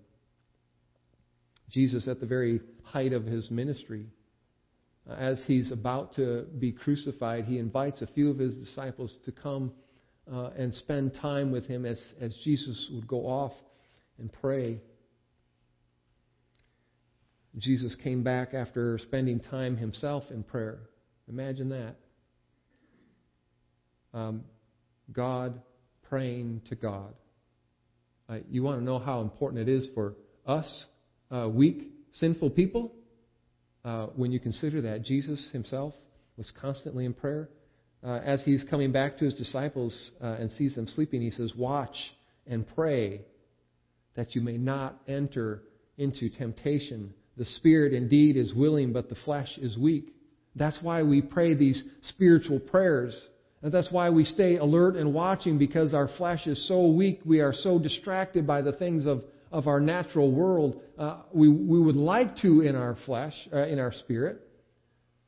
Jesus, 1.71 2.07
at 2.07 2.21
the 2.21 2.27
very 2.27 2.61
height 2.83 3.13
of 3.13 3.25
his 3.25 3.51
ministry, 3.51 4.05
uh, 5.09 5.15
as 5.15 5.43
he's 5.47 5.73
about 5.73 6.15
to 6.17 6.45
be 6.59 6.73
crucified, 6.73 7.47
he 7.47 7.59
invites 7.59 8.03
a 8.03 8.07
few 8.09 8.31
of 8.31 8.39
his 8.39 8.55
disciples 8.57 9.17
to 9.25 9.33
come 9.33 9.73
uh, 10.31 10.51
and 10.57 10.73
spend 10.75 11.15
time 11.21 11.51
with 11.51 11.67
him 11.67 11.87
as, 11.87 12.01
as 12.21 12.37
Jesus 12.45 12.91
would 12.93 13.09
go 13.09 13.21
off 13.27 13.53
and 14.19 14.31
pray. 14.31 14.79
Jesus 17.59 17.95
came 18.03 18.23
back 18.23 18.55
after 18.55 18.99
spending 18.99 19.41
time 19.41 19.77
himself 19.77 20.25
in 20.31 20.43
prayer. 20.43 20.79
Imagine 21.29 21.69
that. 21.71 21.97
Um, 24.15 24.45
God 25.13 25.61
praying 26.09 26.63
to 26.69 26.75
God. 26.75 27.15
Uh, 28.29 28.39
you 28.51 28.63
want 28.63 28.79
to 28.81 28.85
know 28.85 28.99
how 28.99 29.21
important 29.21 29.69
it 29.69 29.73
is 29.73 29.89
for 29.95 30.15
us, 30.47 30.85
uh, 31.31 31.49
weak, 31.49 31.91
sinful 32.15 32.51
people? 32.51 32.93
Uh, 33.85 34.07
when 34.15 34.31
you 34.31 34.39
consider 34.39 34.81
that 34.83 35.03
Jesus 35.03 35.49
himself 35.53 35.93
was 36.37 36.53
constantly 36.61 37.05
in 37.05 37.13
prayer. 37.13 37.49
Uh, 38.05 38.21
as 38.25 38.43
he's 38.45 38.65
coming 38.69 38.93
back 38.93 39.19
to 39.19 39.25
his 39.25 39.35
disciples 39.35 40.11
uh, 40.21 40.37
and 40.39 40.51
sees 40.53 40.75
them 40.75 40.87
sleeping, 40.87 41.21
he 41.21 41.31
says, 41.31 41.53
Watch 41.57 41.97
and 42.47 42.67
pray 42.75 43.23
that 44.15 44.35
you 44.35 44.41
may 44.41 44.57
not 44.57 45.01
enter 45.09 45.63
into 45.99 46.29
temptation. 46.29 47.15
The 47.37 47.45
spirit 47.45 47.93
indeed 47.93 48.37
is 48.37 48.55
willing, 48.55 48.93
but 48.93 49.09
the 49.09 49.17
flesh 49.25 49.59
is 49.59 49.77
weak. 49.79 50.13
That's 50.55 50.79
why 50.83 51.03
we 51.03 51.23
pray 51.23 51.55
these 51.55 51.83
spiritual 52.03 52.61
prayers. 52.61 53.19
And 53.63 53.73
that's 53.73 53.91
why 53.91 54.11
we 54.11 54.25
stay 54.25 54.57
alert 54.57 54.97
and 54.97 55.15
watching 55.15 55.57
because 55.57 55.95
our 55.95 56.09
flesh 56.19 56.47
is 56.47 56.67
so 56.69 56.89
weak. 56.89 57.21
We 57.25 57.41
are 57.41 57.55
so 57.55 57.79
distracted 57.79 58.47
by 58.47 58.61
the 58.61 58.73
things 58.73 59.07
of, 59.07 59.23
of 59.51 59.67
our 59.67 59.81
natural 59.81 60.33
world. 60.33 60.83
Uh, 60.99 61.19
we, 61.33 61.49
we 61.49 61.81
would 61.81 61.97
like 61.97 62.37
to 62.39 62.61
in 62.63 62.75
our 62.75 62.97
flesh, 63.07 63.35
uh, 63.53 63.67
in 63.67 63.79
our 63.79 63.93
spirit, 63.93 64.41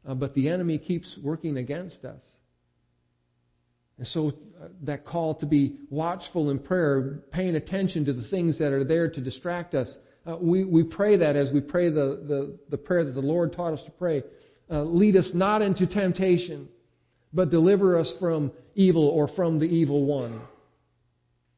uh, 0.06 0.14
but 0.14 0.34
the 0.34 0.48
enemy 0.48 0.78
keeps 0.78 1.18
working 1.22 1.56
against 1.56 2.04
us. 2.04 2.20
And 3.98 4.06
so 4.08 4.32
uh, 4.60 4.68
that 4.82 5.06
call 5.06 5.36
to 5.36 5.46
be 5.46 5.76
watchful 5.88 6.50
in 6.50 6.58
prayer, 6.58 7.20
paying 7.32 7.54
attention 7.54 8.04
to 8.06 8.12
the 8.12 8.28
things 8.28 8.58
that 8.58 8.72
are 8.72 8.84
there 8.84 9.08
to 9.08 9.20
distract 9.20 9.74
us, 9.74 9.94
uh, 10.26 10.37
we, 10.40 10.64
we 10.64 10.82
pray 10.82 11.16
that 11.16 11.37
as 11.37 11.52
we 11.52 11.60
pray 11.60 11.88
the, 11.90 12.24
the, 12.26 12.58
the 12.70 12.78
prayer 12.78 13.04
that 13.04 13.12
the 13.12 13.20
Lord 13.20 13.52
taught 13.52 13.74
us 13.74 13.82
to 13.84 13.90
pray. 13.92 14.22
Uh, 14.70 14.82
lead 14.82 15.16
us 15.16 15.30
not 15.34 15.60
into 15.60 15.87
temptation 15.87 16.68
but 17.34 17.50
deliver 17.50 17.98
us 17.98 18.10
from 18.20 18.52
evil 18.76 19.08
or 19.08 19.28
from 19.34 19.58
the 19.58 19.66
evil 19.66 20.06
one. 20.06 20.40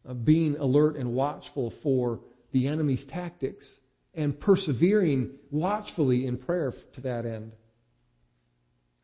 Uh, 0.08 0.14
being 0.14 0.56
alert 0.56 0.96
and 0.96 1.12
watchful 1.12 1.72
for 1.82 2.20
the 2.52 2.66
enemy's 2.66 3.04
tactics 3.10 3.68
and 4.14 4.40
persevering 4.40 5.30
watchfully 5.50 6.26
in 6.26 6.38
prayer 6.38 6.72
to 6.94 7.00
that 7.02 7.26
end. 7.26 7.52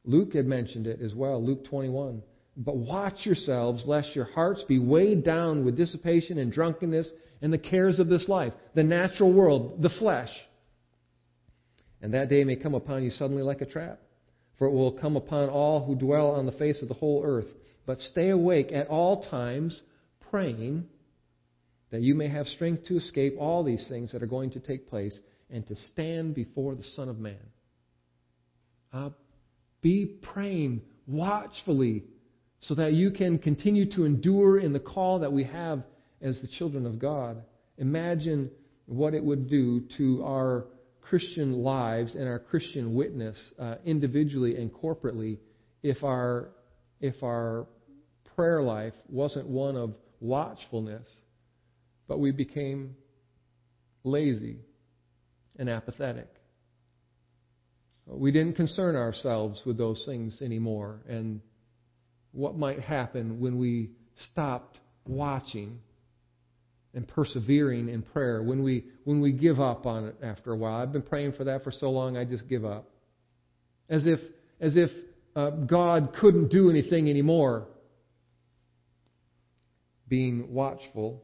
Luke 0.04 0.32
had 0.32 0.46
mentioned 0.46 0.86
it 0.86 1.00
as 1.00 1.14
well, 1.14 1.44
Luke 1.44 1.64
21. 1.66 2.22
But 2.56 2.76
watch 2.76 3.24
yourselves, 3.24 3.84
lest 3.86 4.14
your 4.14 4.26
hearts 4.26 4.62
be 4.64 4.78
weighed 4.78 5.24
down 5.24 5.64
with 5.64 5.76
dissipation 5.76 6.38
and 6.38 6.52
drunkenness 6.52 7.10
and 7.40 7.52
the 7.52 7.58
cares 7.58 7.98
of 7.98 8.08
this 8.08 8.28
life, 8.28 8.52
the 8.74 8.84
natural 8.84 9.32
world, 9.32 9.82
the 9.82 9.90
flesh. 9.98 10.30
And 12.00 12.14
that 12.14 12.28
day 12.28 12.44
may 12.44 12.56
come 12.56 12.74
upon 12.74 13.04
you 13.04 13.10
suddenly 13.10 13.42
like 13.42 13.60
a 13.60 13.66
trap 13.66 14.00
for 14.62 14.68
it 14.68 14.72
will 14.72 14.92
come 14.92 15.16
upon 15.16 15.48
all 15.48 15.84
who 15.84 15.96
dwell 15.96 16.28
on 16.28 16.46
the 16.46 16.52
face 16.52 16.82
of 16.82 16.88
the 16.88 16.94
whole 16.94 17.24
earth. 17.24 17.48
But 17.84 17.98
stay 17.98 18.28
awake 18.28 18.70
at 18.70 18.86
all 18.86 19.24
times, 19.24 19.82
praying 20.30 20.84
that 21.90 22.00
you 22.00 22.14
may 22.14 22.28
have 22.28 22.46
strength 22.46 22.84
to 22.84 22.96
escape 22.96 23.34
all 23.40 23.64
these 23.64 23.84
things 23.88 24.12
that 24.12 24.22
are 24.22 24.28
going 24.28 24.50
to 24.52 24.60
take 24.60 24.86
place 24.86 25.18
and 25.50 25.66
to 25.66 25.74
stand 25.74 26.36
before 26.36 26.76
the 26.76 26.84
Son 26.94 27.08
of 27.08 27.18
Man. 27.18 27.42
Uh, 28.92 29.10
be 29.80 30.06
praying 30.32 30.82
watchfully 31.08 32.04
so 32.62 32.76
that 32.76 32.92
you 32.92 33.10
can 33.10 33.38
continue 33.38 33.90
to 33.90 34.04
endure 34.04 34.58
in 34.58 34.72
the 34.72 34.80
call 34.80 35.18
that 35.18 35.32
we 35.32 35.44
have 35.44 35.82
as 36.20 36.40
the 36.40 36.48
children 36.58 36.86
of 36.86 36.98
God. 36.98 37.42
Imagine 37.76 38.50
what 38.86 39.14
it 39.14 39.22
would 39.22 39.50
do 39.50 39.82
to 39.98 40.22
our 40.24 40.66
Christian 41.00 41.54
lives 41.54 42.14
and 42.14 42.26
our 42.26 42.38
Christian 42.38 42.94
witness 42.94 43.36
uh, 43.58 43.76
individually 43.84 44.56
and 44.56 44.72
corporately 44.72 45.38
if 45.82 46.04
our, 46.04 46.50
if 47.00 47.20
our 47.24 47.66
prayer 48.36 48.62
life 48.62 48.94
wasn't 49.08 49.46
one 49.48 49.76
of 49.76 49.94
watchfulness, 50.20 51.06
but 52.06 52.20
we 52.20 52.30
became 52.30 52.94
lazy 54.04 54.58
and 55.58 55.68
apathetic. 55.68 56.28
We 58.06 58.30
didn't 58.30 58.54
concern 58.54 58.94
ourselves 58.94 59.60
with 59.66 59.76
those 59.76 60.02
things 60.06 60.40
anymore 60.40 61.00
and 61.08 61.40
what 62.32 62.56
might 62.56 62.80
happen 62.80 63.40
when 63.40 63.58
we 63.58 63.90
stopped 64.32 64.78
watching 65.06 65.78
and 66.94 67.08
persevering 67.08 67.88
in 67.88 68.02
prayer 68.02 68.42
when 68.42 68.62
we 68.62 68.84
when 69.04 69.20
we 69.20 69.32
give 69.32 69.60
up 69.60 69.86
on 69.86 70.06
it 70.06 70.16
after 70.22 70.52
a 70.52 70.56
while. 70.56 70.80
I've 70.80 70.92
been 70.92 71.02
praying 71.02 71.32
for 71.32 71.44
that 71.44 71.64
for 71.64 71.72
so 71.72 71.90
long 71.90 72.16
I 72.16 72.24
just 72.24 72.48
give 72.48 72.64
up. 72.64 72.88
As 73.88 74.06
if 74.06 74.20
as 74.60 74.76
if 74.76 74.90
uh, 75.34 75.50
God 75.50 76.14
couldn't 76.20 76.48
do 76.48 76.70
anything 76.70 77.08
anymore. 77.08 77.66
Being 80.08 80.52
watchful 80.52 81.22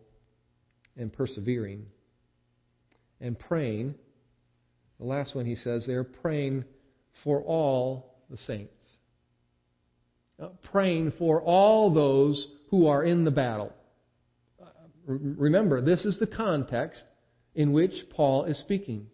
and 0.96 1.12
persevering 1.12 1.86
and 3.20 3.38
praying. 3.38 3.94
The 4.98 5.06
last 5.06 5.34
one 5.34 5.44
he 5.46 5.54
says 5.54 5.84
they're 5.86 6.04
praying 6.04 6.64
for 7.22 7.42
all 7.42 8.16
the 8.30 8.38
saints. 8.38 8.72
Uh, 10.40 10.50
praying 10.70 11.12
for 11.18 11.42
all 11.42 11.92
those 11.92 12.46
who 12.70 12.86
are 12.86 13.02
in 13.02 13.24
the 13.24 13.30
battle. 13.30 13.72
Remember, 15.04 15.80
this 15.80 16.04
is 16.04 16.16
the 16.20 16.28
context 16.28 17.02
in 17.56 17.72
which 17.72 17.90
Paul 18.10 18.44
is 18.44 18.56
speaking. 18.60 19.08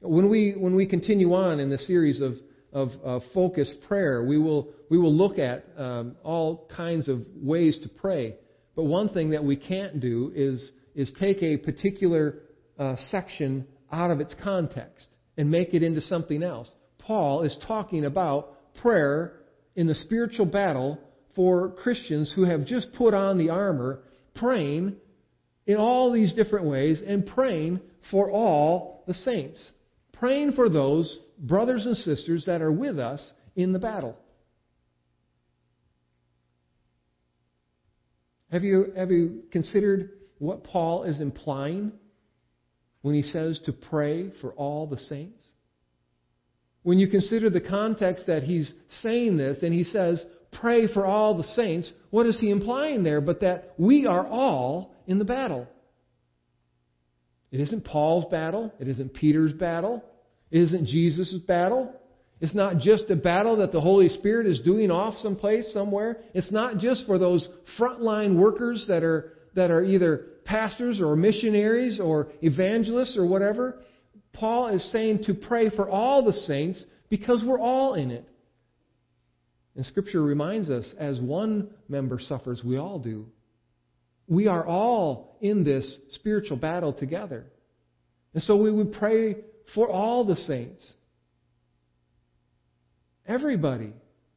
When 0.00 0.28
we, 0.28 0.54
when 0.58 0.74
we 0.74 0.86
continue 0.86 1.32
on 1.34 1.60
in 1.60 1.70
the 1.70 1.78
series 1.78 2.20
of, 2.20 2.32
of 2.72 2.88
uh, 3.04 3.20
focused 3.32 3.82
prayer, 3.86 4.24
we 4.24 4.36
will, 4.36 4.70
we 4.90 4.98
will 4.98 5.14
look 5.14 5.38
at 5.38 5.64
um, 5.78 6.16
all 6.24 6.68
kinds 6.76 7.08
of 7.08 7.20
ways 7.36 7.78
to 7.84 7.88
pray. 7.88 8.34
But 8.74 8.84
one 8.84 9.10
thing 9.10 9.30
that 9.30 9.44
we 9.44 9.54
can't 9.54 10.00
do 10.00 10.32
is, 10.34 10.72
is 10.96 11.12
take 11.20 11.40
a 11.40 11.56
particular 11.58 12.40
uh, 12.80 12.96
section 13.10 13.64
out 13.92 14.10
of 14.10 14.18
its 14.18 14.34
context 14.42 15.06
and 15.36 15.48
make 15.48 15.72
it 15.72 15.84
into 15.84 16.00
something 16.00 16.42
else. 16.42 16.68
Paul 16.98 17.42
is 17.42 17.56
talking 17.64 18.06
about 18.06 18.74
prayer 18.80 19.43
in 19.76 19.86
the 19.86 19.94
spiritual 19.94 20.46
battle 20.46 20.98
for 21.34 21.70
Christians 21.70 22.32
who 22.34 22.44
have 22.44 22.64
just 22.64 22.92
put 22.94 23.14
on 23.14 23.38
the 23.38 23.50
armor, 23.50 24.00
praying 24.34 24.96
in 25.66 25.76
all 25.76 26.12
these 26.12 26.32
different 26.34 26.66
ways 26.66 27.02
and 27.04 27.26
praying 27.26 27.80
for 28.10 28.30
all 28.30 29.04
the 29.06 29.14
saints. 29.14 29.70
Praying 30.12 30.52
for 30.52 30.68
those 30.68 31.20
brothers 31.38 31.86
and 31.86 31.96
sisters 31.96 32.44
that 32.46 32.62
are 32.62 32.72
with 32.72 32.98
us 32.98 33.32
in 33.56 33.72
the 33.72 33.78
battle. 33.78 34.16
Have 38.50 38.62
you, 38.62 38.92
have 38.96 39.10
you 39.10 39.42
considered 39.50 40.10
what 40.38 40.62
Paul 40.62 41.04
is 41.04 41.20
implying 41.20 41.92
when 43.02 43.14
he 43.14 43.22
says 43.22 43.60
to 43.66 43.72
pray 43.72 44.30
for 44.40 44.52
all 44.52 44.86
the 44.86 44.98
saints? 44.98 45.43
When 46.84 46.98
you 46.98 47.08
consider 47.08 47.50
the 47.50 47.60
context 47.60 48.26
that 48.28 48.44
he's 48.44 48.72
saying 49.02 49.36
this 49.36 49.62
and 49.62 49.74
he 49.74 49.82
says, 49.84 50.24
pray 50.52 50.86
for 50.86 51.04
all 51.04 51.36
the 51.36 51.48
saints, 51.56 51.90
what 52.10 52.26
is 52.26 52.38
he 52.38 52.50
implying 52.50 53.02
there 53.02 53.20
but 53.20 53.40
that 53.40 53.74
we 53.76 54.06
are 54.06 54.24
all 54.24 54.94
in 55.06 55.18
the 55.18 55.24
battle. 55.24 55.66
It 57.50 57.60
isn't 57.60 57.84
Paul's 57.84 58.26
battle. 58.30 58.72
It 58.78 58.88
isn't 58.88 59.14
Peter's 59.14 59.52
battle. 59.52 60.04
It 60.50 60.60
isn't 60.60 60.86
Jesus' 60.86 61.34
battle. 61.46 61.92
It's 62.40 62.54
not 62.54 62.78
just 62.78 63.10
a 63.10 63.16
battle 63.16 63.56
that 63.56 63.72
the 63.72 63.80
Holy 63.80 64.08
Spirit 64.08 64.46
is 64.46 64.60
doing 64.60 64.90
off 64.90 65.14
someplace, 65.18 65.72
somewhere. 65.72 66.18
It's 66.34 66.50
not 66.50 66.78
just 66.78 67.06
for 67.06 67.18
those 67.18 67.48
frontline 67.78 68.36
workers 68.36 68.84
that 68.88 69.02
are, 69.02 69.32
that 69.54 69.70
are 69.70 69.84
either 69.84 70.26
pastors 70.44 71.00
or 71.00 71.16
missionaries 71.16 72.00
or 72.00 72.28
evangelists 72.42 73.16
or 73.16 73.26
whatever. 73.26 73.78
Paul 74.34 74.68
is 74.68 74.92
saying 74.92 75.24
to 75.24 75.34
pray 75.34 75.70
for 75.70 75.88
all 75.88 76.24
the 76.24 76.32
saints 76.32 76.84
because 77.08 77.42
we're 77.44 77.60
all 77.60 77.94
in 77.94 78.10
it. 78.10 78.28
And 79.76 79.86
Scripture 79.86 80.22
reminds 80.22 80.68
us 80.70 80.92
as 80.98 81.20
one 81.20 81.70
member 81.88 82.18
suffers, 82.20 82.62
we 82.64 82.76
all 82.76 82.98
do. 82.98 83.26
We 84.28 84.46
are 84.46 84.66
all 84.66 85.36
in 85.40 85.64
this 85.64 85.98
spiritual 86.12 86.56
battle 86.56 86.92
together. 86.92 87.46
And 88.34 88.42
so 88.42 88.56
we 88.56 88.72
would 88.72 88.92
pray 88.92 89.36
for 89.74 89.88
all 89.88 90.24
the 90.24 90.36
saints. 90.36 90.92
Everybody. 93.26 93.92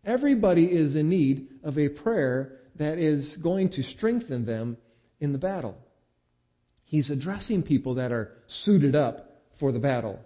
Everybody 0.05 0.65
is 0.65 0.95
in 0.95 1.09
need 1.09 1.47
of 1.63 1.77
a 1.77 1.89
prayer 1.89 2.59
that 2.77 2.97
is 2.97 3.37
going 3.43 3.69
to 3.71 3.83
strengthen 3.83 4.45
them 4.45 4.77
in 5.19 5.31
the 5.31 5.37
battle. 5.37 5.77
He's 6.83 7.09
addressing 7.09 7.63
people 7.63 7.95
that 7.95 8.11
are 8.11 8.31
suited 8.47 8.95
up 8.95 9.26
for 9.59 9.71
the 9.71 9.79
battle. 9.79 10.19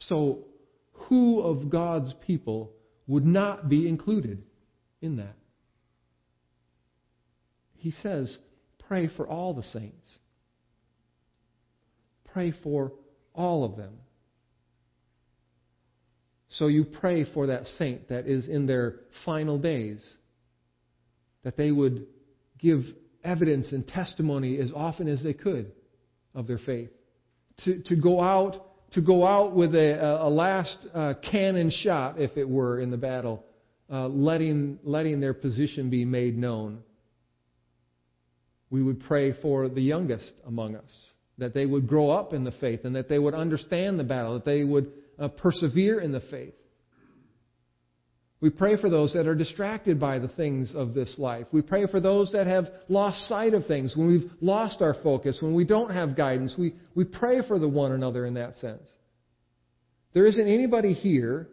So, 0.00 0.46
who 0.92 1.40
of 1.40 1.70
God's 1.70 2.14
people 2.26 2.72
would 3.06 3.26
not 3.26 3.68
be 3.68 3.88
included 3.88 4.42
in 5.00 5.16
that? 5.16 5.36
He 7.74 7.90
says, 7.90 8.36
pray 8.86 9.08
for 9.16 9.26
all 9.26 9.54
the 9.54 9.62
saints. 9.62 10.18
Pray 12.32 12.52
for 12.62 12.92
all 13.34 13.64
of 13.64 13.76
them. 13.76 13.98
So 16.50 16.66
you 16.66 16.84
pray 16.84 17.24
for 17.32 17.46
that 17.48 17.66
saint 17.78 18.08
that 18.08 18.26
is 18.26 18.46
in 18.46 18.66
their 18.66 18.96
final 19.24 19.58
days, 19.58 20.00
that 21.44 21.56
they 21.56 21.70
would 21.70 22.06
give 22.58 22.82
evidence 23.24 23.72
and 23.72 23.86
testimony 23.86 24.58
as 24.58 24.70
often 24.74 25.08
as 25.08 25.22
they 25.22 25.32
could 25.32 25.72
of 26.34 26.46
their 26.46 26.58
faith. 26.58 26.90
To, 27.64 27.82
to 27.82 27.96
go 27.96 28.20
out 28.20 28.72
to 28.92 29.00
go 29.00 29.26
out 29.26 29.54
with 29.54 29.74
a, 29.74 30.22
a 30.22 30.28
last 30.28 30.76
uh, 30.94 31.14
cannon 31.30 31.70
shot, 31.70 32.20
if 32.20 32.36
it 32.36 32.48
were, 32.48 32.80
in 32.80 32.90
the 32.90 32.96
battle, 32.96 33.44
uh, 33.90 34.06
letting, 34.06 34.78
letting 34.82 35.20
their 35.20 35.34
position 35.34 35.88
be 35.88 36.04
made 36.04 36.36
known. 36.36 36.80
We 38.70 38.82
would 38.82 39.00
pray 39.00 39.32
for 39.40 39.68
the 39.68 39.80
youngest 39.80 40.32
among 40.46 40.76
us, 40.76 40.90
that 41.38 41.54
they 41.54 41.66
would 41.66 41.86
grow 41.86 42.10
up 42.10 42.32
in 42.32 42.44
the 42.44 42.52
faith 42.52 42.80
and 42.84 42.96
that 42.96 43.08
they 43.08 43.18
would 43.18 43.34
understand 43.34 43.98
the 43.98 44.04
battle, 44.04 44.34
that 44.34 44.44
they 44.44 44.64
would 44.64 44.92
uh, 45.18 45.28
persevere 45.28 46.00
in 46.00 46.12
the 46.12 46.22
faith. 46.30 46.54
We 48.42 48.50
pray 48.50 48.76
for 48.76 48.90
those 48.90 49.12
that 49.12 49.28
are 49.28 49.36
distracted 49.36 50.00
by 50.00 50.18
the 50.18 50.26
things 50.26 50.74
of 50.74 50.94
this 50.94 51.14
life. 51.16 51.46
We 51.52 51.62
pray 51.62 51.86
for 51.86 52.00
those 52.00 52.32
that 52.32 52.48
have 52.48 52.66
lost 52.88 53.28
sight 53.28 53.54
of 53.54 53.66
things, 53.66 53.96
when 53.96 54.08
we've 54.08 54.30
lost 54.40 54.82
our 54.82 54.96
focus, 55.00 55.38
when 55.40 55.54
we 55.54 55.64
don't 55.64 55.92
have 55.92 56.16
guidance. 56.16 56.56
We, 56.58 56.74
we 56.96 57.04
pray 57.04 57.46
for 57.46 57.60
the 57.60 57.68
one 57.68 57.92
another 57.92 58.26
in 58.26 58.34
that 58.34 58.56
sense. 58.56 58.82
There 60.12 60.26
isn't 60.26 60.46
anybody 60.46 60.92
here 60.92 61.50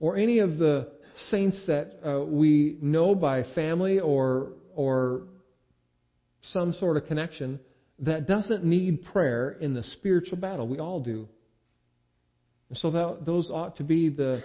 or 0.00 0.16
any 0.16 0.38
of 0.38 0.56
the 0.56 0.92
saints 1.28 1.62
that 1.66 2.00
uh, 2.02 2.24
we 2.24 2.78
know 2.80 3.14
by 3.14 3.42
family 3.54 4.00
or, 4.00 4.52
or 4.74 5.24
some 6.40 6.72
sort 6.72 6.96
of 6.96 7.04
connection 7.04 7.60
that 7.98 8.26
doesn't 8.26 8.64
need 8.64 9.04
prayer 9.12 9.58
in 9.60 9.74
the 9.74 9.82
spiritual 9.82 10.38
battle. 10.38 10.66
We 10.66 10.78
all 10.78 11.00
do. 11.00 11.28
And 12.70 12.78
so 12.78 12.90
that, 12.92 13.26
those 13.26 13.50
ought 13.50 13.76
to 13.76 13.84
be 13.84 14.08
the, 14.08 14.42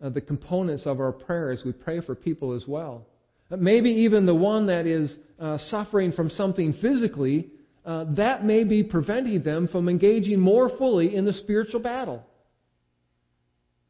uh, 0.00 0.08
the 0.08 0.20
components 0.20 0.86
of 0.86 1.00
our 1.00 1.12
prayer 1.12 1.50
as 1.50 1.62
we 1.64 1.72
pray 1.72 2.00
for 2.00 2.14
people 2.14 2.54
as 2.54 2.64
well. 2.66 3.06
Uh, 3.50 3.56
maybe 3.56 3.90
even 3.90 4.24
the 4.24 4.34
one 4.34 4.68
that 4.68 4.86
is 4.86 5.16
uh, 5.38 5.58
suffering 5.58 6.12
from 6.12 6.30
something 6.30 6.72
physically, 6.80 7.50
uh, 7.84 8.06
that 8.16 8.44
may 8.44 8.64
be 8.64 8.82
preventing 8.82 9.42
them 9.42 9.68
from 9.68 9.88
engaging 9.88 10.40
more 10.40 10.70
fully 10.78 11.14
in 11.14 11.24
the 11.24 11.32
spiritual 11.32 11.80
battle. 11.80 12.24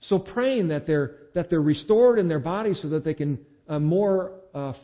So 0.01 0.19
praying 0.19 0.69
that 0.69 0.87
they're, 0.87 1.17
that 1.35 1.51
they're 1.51 1.61
restored 1.63 2.19
in 2.19 2.29
their 2.29 2.41
body 2.41 2.75
so 2.75 2.89
that 2.91 3.05
they 3.05 3.15
can 3.15 3.39
uh, 3.69 3.79
more 3.79 4.33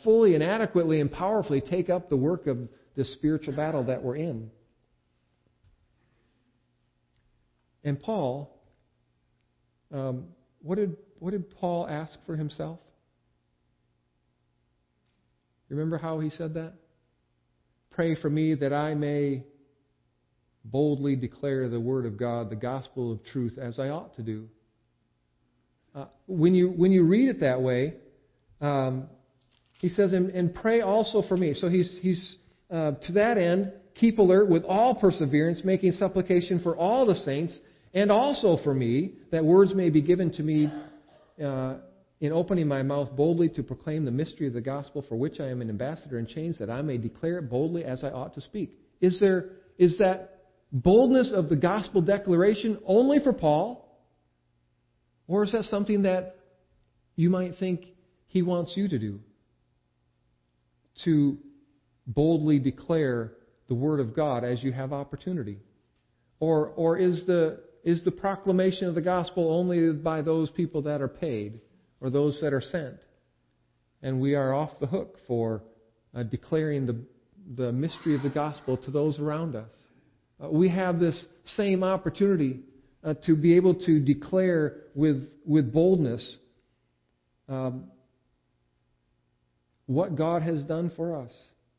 fully 0.05 0.35
and 0.35 0.45
adequately 0.45 1.01
and 1.01 1.11
powerfully 1.11 1.63
take 1.63 1.89
up 1.89 2.11
the 2.11 2.17
work 2.17 2.47
of 2.47 2.59
this 2.95 3.11
spiritual 3.15 3.57
battle 3.57 3.85
that 3.85 4.03
we're 4.03 4.17
in. 4.17 4.51
And 7.83 7.99
Paul 8.01 8.52
um, 9.93 10.25
what, 10.63 10.77
did, 10.77 10.97
what 11.19 11.33
did 11.33 11.51
Paul 11.51 11.87
ask 11.87 12.19
for 12.27 12.37
himself? 12.37 12.79
Remember 15.69 15.99
how 15.99 16.21
he 16.21 16.31
said 16.31 16.55
that? 16.55 16.75
Pray 17.91 18.15
for 18.15 18.29
me 18.29 18.55
that 18.55 18.73
I 18.73 18.95
may 18.95 19.45
boldly 20.65 21.17
declare 21.17 21.69
the 21.69 21.81
word 21.81 22.07
of 22.07 22.19
God, 22.19 22.51
the 22.51 22.57
gospel 22.57 23.13
of 23.13 23.25
truth, 23.25 23.59
as 23.59 23.79
I 23.79 23.89
ought 23.89 24.15
to 24.17 24.23
do. 24.23 24.49
Uh, 25.95 26.07
when 26.27 26.55
you 26.55 26.71
when 26.71 26.91
you 26.91 27.05
read 27.05 27.29
it 27.29 27.41
that 27.41 27.61
way, 27.61 27.95
um, 28.61 29.09
he 29.81 29.89
says, 29.89 30.13
and, 30.13 30.31
and, 30.31 30.55
pray 30.55 30.81
also 30.81 31.23
for 31.29 31.37
me. 31.37 31.53
So 31.53 31.69
he's 31.69 31.99
he's 32.01 32.37
uh, 32.71 32.93
to 33.03 33.13
that 33.13 33.37
end, 33.37 33.73
keep 33.95 34.19
alert 34.19 34.49
with 34.49 34.65
all 34.65 34.95
perseverance, 34.95 35.63
making 35.65 35.93
supplication 35.93 36.61
for 36.63 36.77
all 36.77 37.05
the 37.05 37.15
saints 37.15 37.59
and 37.95 38.11
also 38.11 38.59
for 38.63 38.75
me, 38.75 39.13
that 39.31 39.45
words 39.45 39.75
may 39.75 39.91
be 39.91 40.01
given 40.01 40.33
to 40.33 40.43
me 40.43 40.73
uh, 41.43 41.75
in 42.21 42.33
opening 42.33 42.69
my 42.69 42.83
mouth 42.83 43.15
boldly 43.17 43.49
to 43.51 43.63
proclaim 43.63 44.05
the 44.05 44.11
mystery 44.11 44.47
of 44.47 44.55
the 44.55 44.61
gospel 44.61 45.05
for 45.09 45.17
which 45.17 45.41
I 45.41 45.49
am 45.49 45.61
an 45.61 45.69
ambassador 45.69 46.19
in 46.19 46.27
chains, 46.27 46.59
that 46.59 46.71
I 46.71 46.81
may 46.81 46.97
declare 46.97 47.39
it 47.39 47.51
boldly 47.51 47.85
as 47.85 48.05
I 48.05 48.11
ought 48.11 48.35
to 48.35 48.41
speak. 48.41 48.79
Is 49.01 49.19
there 49.21 49.51
is 49.79 49.99
that 49.99 50.45
boldness 50.71 51.33
of 51.35 51.49
the 51.49 51.57
gospel 51.57 52.01
declaration 52.01 52.79
only 52.87 53.19
for 53.19 53.33
Paul? 53.33 53.79
Or 55.27 55.45
is 55.45 55.53
that 55.53 55.65
something 55.65 56.03
that 56.03 56.37
you 57.17 57.31
might 57.31 57.53
think 57.59 57.87
he 58.29 58.43
wants 58.43 58.75
you 58.77 58.89
to 58.89 58.99
do? 58.99 59.21
To 61.05 61.39
boldly 62.07 62.59
declare 62.59 63.33
the 63.69 63.75
word 63.75 64.01
of 64.01 64.15
God 64.15 64.45
as 64.45 64.63
you 64.63 64.73
have 64.73 64.93
opportunity? 64.93 65.59
Or, 66.39 66.69
or 66.69 66.99
is 66.99 67.25
the 67.27 67.61
is 67.85 68.05
the 68.05 68.11
proclamation 68.11 68.89
of 68.89 68.95
the 68.95 69.03
gospel 69.03 69.53
only 69.53 69.93
by 69.93 70.23
those 70.23 70.51
people 70.51 70.83
that 70.83 71.03
are 71.03 71.09
paid 71.09 71.61
or 72.01 72.11
those 72.11 72.39
that 72.41 72.53
are 72.53 72.61
sent. 72.61 72.97
And 74.03 74.21
we 74.21 74.35
are 74.35 74.55
off 74.55 74.71
the 74.81 74.87
hook 74.87 75.19
for 75.27 75.63
uh, 76.15 76.23
declaring 76.25 76.87
the, 76.87 76.97
the 77.57 77.73
mystery 77.73 78.15
of 78.15 78.23
the 78.23 78.31
gospel 78.31 78.77
to 78.77 78.91
those 78.91 79.19
around 79.19 79.57
us. 79.57 79.71
Uh, 80.43 80.49
we 80.49 80.69
have 80.69 80.99
this 80.99 81.25
same 81.45 81.83
opportunity 81.83 82.61
uh, 83.05 83.15
to 83.27 83.37
be 83.37 83.57
able 83.57 83.75
to 83.75 84.01
declare 84.01 84.77
with, 84.95 85.29
with 85.45 85.73
boldness 85.73 86.37
um, 87.49 87.85
what 89.87 90.17
God 90.17 90.43
has 90.43 90.63
done 90.65 90.91
for 90.97 91.17
us. 91.17 91.33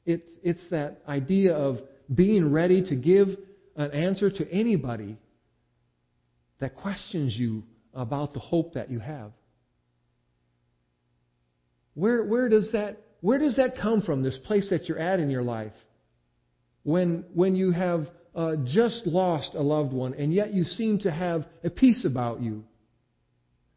It's, 0.06 0.30
it's 0.44 0.66
that 0.70 1.02
idea 1.08 1.54
of 1.56 1.78
being 2.14 2.52
ready 2.52 2.84
to 2.90 2.96
give 2.96 3.30
an 3.76 3.92
answer 3.92 4.30
to 4.30 4.52
anybody 4.52 5.18
that 6.60 6.76
questions 6.76 7.36
you 7.38 7.64
about 7.94 8.34
the 8.34 8.40
hope 8.40 8.74
that 8.74 8.90
you 8.90 9.00
have. 9.00 9.32
Where, 11.94 12.24
where, 12.24 12.50
does 12.50 12.72
that, 12.74 12.98
where 13.22 13.38
does 13.38 13.58
that 13.58 13.78
come 13.80 14.02
from, 14.02 14.24
this 14.24 14.38
place 14.46 14.70
that 14.70 14.86
you're 14.86 15.00
at 15.00 15.20
in 15.20 15.30
your 15.30 15.44
life? 15.44 15.74
When, 16.84 17.26
when 17.34 17.56
you 17.56 17.72
have 17.72 18.08
uh, 18.36 18.56
just 18.66 19.06
lost 19.06 19.52
a 19.54 19.62
loved 19.62 19.94
one 19.94 20.14
and 20.16 20.34
yet 20.34 20.54
you 20.54 20.64
seem 20.64 21.00
to 21.00 21.12
have 21.12 21.46
a 21.64 21.70
peace 21.70 22.04
about 22.06 22.42
you. 22.42 22.64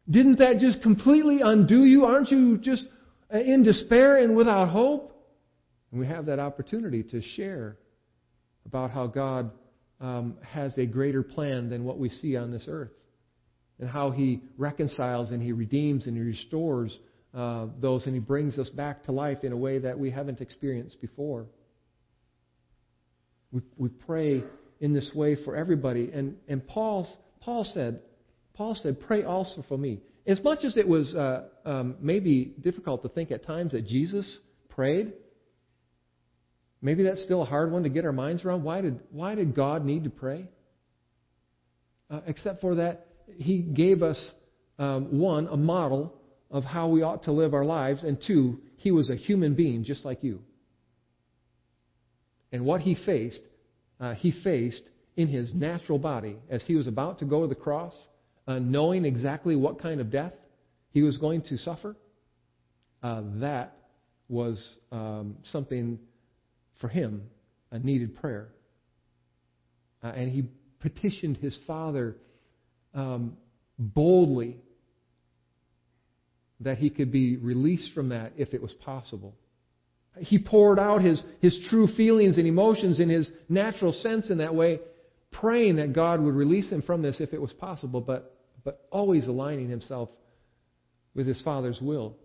Didn't 0.09 0.39
that 0.39 0.59
just 0.59 0.81
completely 0.81 1.41
undo 1.41 1.83
you? 1.83 2.05
Aren't 2.05 2.31
you 2.31 2.57
just 2.57 2.85
uh, 3.33 3.37
in 3.37 3.63
despair 3.63 4.17
and 4.17 4.35
without 4.35 4.69
hope? 4.69 5.13
And 5.91 5.99
we 5.99 6.07
have 6.07 6.25
that 6.25 6.39
opportunity 6.39 7.03
to 7.03 7.21
share 7.21 7.77
about 8.65 8.91
how 8.91 9.07
God 9.07 9.51
um, 9.99 10.37
has 10.43 10.77
a 10.77 10.85
greater 10.85 11.23
plan 11.23 11.69
than 11.69 11.83
what 11.83 11.97
we 11.97 12.09
see 12.09 12.35
on 12.35 12.51
this 12.51 12.65
earth. 12.67 12.91
And 13.79 13.89
how 13.89 14.11
he 14.11 14.41
reconciles 14.57 15.29
and 15.29 15.41
he 15.41 15.51
redeems 15.51 16.07
and 16.07 16.15
he 16.15 16.23
restores 16.23 16.97
uh, 17.33 17.67
those 17.79 18.05
and 18.05 18.15
he 18.15 18.19
brings 18.19 18.57
us 18.57 18.69
back 18.69 19.03
to 19.03 19.11
life 19.11 19.43
in 19.43 19.51
a 19.51 19.57
way 19.57 19.79
that 19.79 19.97
we 19.97 20.09
haven't 20.09 20.41
experienced 20.41 20.99
before. 21.01 21.45
We, 23.51 23.61
we 23.77 23.89
pray 23.89 24.43
in 24.79 24.93
this 24.93 25.11
way 25.13 25.37
for 25.43 25.55
everybody. 25.55 26.09
And, 26.11 26.37
and 26.47 26.65
Paul, 26.67 27.07
Paul, 27.41 27.63
said, 27.63 28.01
Paul 28.53 28.75
said, 28.75 28.99
pray 28.99 29.23
also 29.23 29.63
for 29.67 29.77
me. 29.77 29.99
As 30.25 30.43
much 30.43 30.63
as 30.63 30.75
it 30.77 30.87
was 30.87 31.13
uh, 31.13 31.43
um, 31.65 31.95
maybe 32.01 32.53
difficult 32.61 33.03
to 33.03 33.09
think 33.09 33.31
at 33.31 33.45
times 33.45 33.71
that 33.71 33.85
Jesus 33.85 34.37
prayed, 34.69 35.13
Maybe 36.81 37.03
that's 37.03 37.23
still 37.23 37.41
a 37.41 37.45
hard 37.45 37.71
one 37.71 37.83
to 37.83 37.89
get 37.89 38.05
our 38.05 38.13
minds 38.13 38.45
around. 38.45 38.63
Why 38.63 38.81
did, 38.81 38.99
why 39.11 39.35
did 39.35 39.55
God 39.55 39.83
need 39.83 40.03
to 40.03 40.09
pray? 40.09 40.47
Uh, 42.09 42.21
except 42.27 42.61
for 42.61 42.75
that, 42.75 43.07
He 43.37 43.59
gave 43.59 44.03
us, 44.03 44.31
um, 44.79 45.19
one, 45.19 45.47
a 45.47 45.57
model 45.57 46.13
of 46.51 46.63
how 46.63 46.87
we 46.87 47.01
ought 47.01 47.23
to 47.23 47.31
live 47.31 47.53
our 47.53 47.65
lives, 47.65 48.03
and 48.03 48.17
two, 48.25 48.59
He 48.77 48.91
was 48.91 49.09
a 49.09 49.15
human 49.15 49.55
being 49.55 49.83
just 49.83 50.05
like 50.05 50.23
you. 50.23 50.41
And 52.51 52.63
what 52.63 52.81
He 52.81 52.95
faced 53.05 53.41
uh, 53.99 54.13
he 54.13 54.31
faced 54.43 54.83
in 55.15 55.27
his 55.27 55.53
natural 55.53 55.97
body 55.97 56.37
as 56.49 56.63
he 56.63 56.75
was 56.75 56.87
about 56.87 57.19
to 57.19 57.25
go 57.25 57.41
to 57.41 57.47
the 57.47 57.55
cross, 57.55 57.93
uh, 58.47 58.59
knowing 58.59 59.05
exactly 59.05 59.55
what 59.55 59.79
kind 59.81 59.99
of 59.99 60.11
death 60.11 60.33
he 60.91 61.01
was 61.01 61.17
going 61.17 61.41
to 61.41 61.57
suffer, 61.57 61.95
uh, 63.03 63.21
that 63.35 63.75
was 64.29 64.63
um, 64.91 65.35
something 65.51 65.99
for 66.79 66.87
him, 66.87 67.23
a 67.71 67.79
needed 67.79 68.15
prayer. 68.15 68.49
Uh, 70.03 70.07
and 70.07 70.31
he 70.31 70.49
petitioned 70.79 71.37
his 71.37 71.57
father 71.65 72.15
um, 72.93 73.37
boldly 73.77 74.57
that 76.59 76.77
he 76.77 76.89
could 76.89 77.11
be 77.11 77.37
released 77.37 77.93
from 77.93 78.09
that 78.09 78.33
if 78.37 78.53
it 78.53 78.61
was 78.61 78.73
possible. 78.73 79.35
He 80.19 80.39
poured 80.39 80.79
out 80.79 81.03
his, 81.03 81.21
his 81.39 81.59
true 81.69 81.87
feelings 81.95 82.37
and 82.37 82.47
emotions 82.47 82.99
in 82.99 83.09
his 83.09 83.29
natural 83.47 83.91
sense 83.91 84.31
in 84.31 84.39
that 84.39 84.55
way, 84.55 84.79
praying 85.31 85.75
that 85.75 85.93
God 85.93 86.19
would 86.21 86.33
release 86.33 86.71
him 86.71 86.81
from 86.81 87.03
this 87.03 87.19
if 87.19 87.33
it 87.33 87.41
was 87.41 87.53
possible, 87.53 88.01
but, 88.01 88.35
but 88.63 88.87
always 88.91 89.27
aligning 89.27 89.69
himself 89.69 90.09
with 91.13 91.27
his 91.27 91.39
Father's 91.41 91.79
will. 91.79 92.15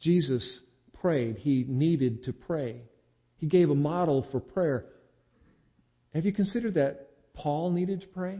Jesus 0.00 0.60
prayed. 1.00 1.36
He 1.36 1.64
needed 1.66 2.24
to 2.24 2.32
pray. 2.32 2.82
He 3.40 3.46
gave 3.46 3.70
a 3.70 3.74
model 3.74 4.26
for 4.30 4.38
prayer. 4.38 4.84
Have 6.14 6.26
you 6.26 6.32
considered 6.32 6.74
that 6.74 7.08
Paul 7.34 7.70
needed 7.70 8.02
to 8.02 8.06
pray? 8.08 8.38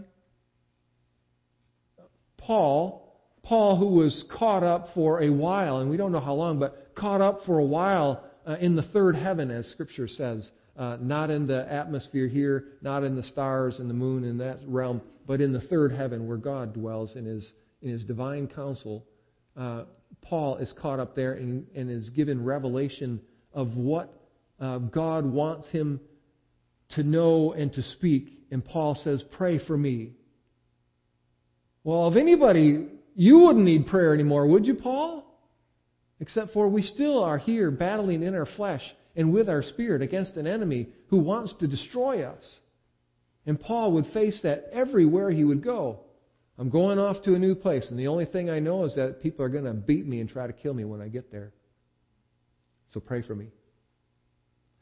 Paul, 2.36 3.16
Paul, 3.42 3.78
who 3.78 3.86
was 3.86 4.24
caught 4.38 4.62
up 4.62 4.88
for 4.94 5.22
a 5.22 5.30
while, 5.30 5.78
and 5.78 5.88
we 5.88 5.96
don't 5.96 6.12
know 6.12 6.20
how 6.20 6.34
long, 6.34 6.58
but 6.58 6.94
caught 6.94 7.22
up 7.22 7.40
for 7.46 7.58
a 7.58 7.64
while 7.64 8.22
uh, 8.46 8.56
in 8.60 8.76
the 8.76 8.82
third 8.82 9.16
heaven, 9.16 9.50
as 9.50 9.66
Scripture 9.68 10.06
says. 10.06 10.50
Uh, 10.76 10.96
not 11.00 11.30
in 11.30 11.46
the 11.46 11.70
atmosphere 11.70 12.28
here, 12.28 12.64
not 12.80 13.02
in 13.02 13.16
the 13.16 13.22
stars 13.24 13.78
and 13.78 13.88
the 13.90 13.94
moon 13.94 14.24
in 14.24 14.38
that 14.38 14.58
realm, 14.66 15.00
but 15.26 15.40
in 15.40 15.52
the 15.52 15.60
third 15.62 15.92
heaven 15.92 16.26
where 16.26 16.36
God 16.36 16.72
dwells 16.72 17.16
in 17.16 17.24
His 17.24 17.52
in 17.82 17.90
His 17.90 18.04
divine 18.04 18.48
counsel. 18.48 19.04
Uh, 19.56 19.84
Paul 20.22 20.56
is 20.56 20.72
caught 20.80 21.00
up 21.00 21.14
there 21.14 21.32
and, 21.32 21.66
and, 21.74 21.90
is 21.90 22.10
given 22.10 22.44
revelation 22.44 23.20
of 23.52 23.74
what 23.76 24.19
uh, 24.60 24.78
God 24.78 25.24
wants 25.24 25.68
him 25.68 26.00
to 26.90 27.02
know 27.02 27.52
and 27.52 27.72
to 27.72 27.82
speak. 27.82 28.28
And 28.50 28.64
Paul 28.64 28.94
says, 28.94 29.22
"Pray 29.32 29.58
for 29.64 29.76
me." 29.76 30.12
Well, 31.84 32.08
if 32.08 32.16
anybody, 32.16 32.88
you 33.14 33.38
wouldn't 33.38 33.64
need 33.64 33.86
prayer 33.86 34.12
anymore, 34.12 34.46
would 34.46 34.66
you, 34.66 34.74
Paul? 34.74 35.24
Except 36.20 36.52
for 36.52 36.68
we 36.68 36.82
still 36.82 37.24
are 37.24 37.38
here 37.38 37.70
battling 37.70 38.22
in 38.22 38.34
our 38.34 38.46
flesh 38.46 38.82
and 39.16 39.32
with 39.32 39.48
our 39.48 39.62
spirit 39.62 40.02
against 40.02 40.36
an 40.36 40.46
enemy 40.46 40.88
who 41.08 41.18
wants 41.18 41.54
to 41.60 41.66
destroy 41.66 42.22
us. 42.22 42.44
And 43.46 43.58
Paul 43.58 43.92
would 43.92 44.06
face 44.12 44.40
that 44.42 44.64
everywhere 44.72 45.30
he 45.30 45.44
would 45.44 45.64
go. 45.64 46.00
I'm 46.58 46.68
going 46.68 46.98
off 46.98 47.22
to 47.22 47.34
a 47.34 47.38
new 47.38 47.54
place, 47.54 47.86
and 47.90 47.98
the 47.98 48.08
only 48.08 48.26
thing 48.26 48.50
I 48.50 48.58
know 48.58 48.84
is 48.84 48.94
that 48.96 49.22
people 49.22 49.44
are 49.44 49.48
going 49.48 49.64
to 49.64 49.72
beat 49.72 50.06
me 50.06 50.20
and 50.20 50.28
try 50.28 50.46
to 50.46 50.52
kill 50.52 50.74
me 50.74 50.84
when 50.84 51.00
I 51.00 51.08
get 51.08 51.32
there. 51.32 51.52
So 52.90 53.00
pray 53.00 53.22
for 53.22 53.34
me. 53.34 53.46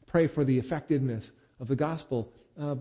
Pray 0.09 0.27
for 0.27 0.43
the 0.43 0.57
effectiveness 0.57 1.29
of 1.59 1.67
the 1.67 1.75
gospel. 1.75 2.31
Uh, 2.59 2.75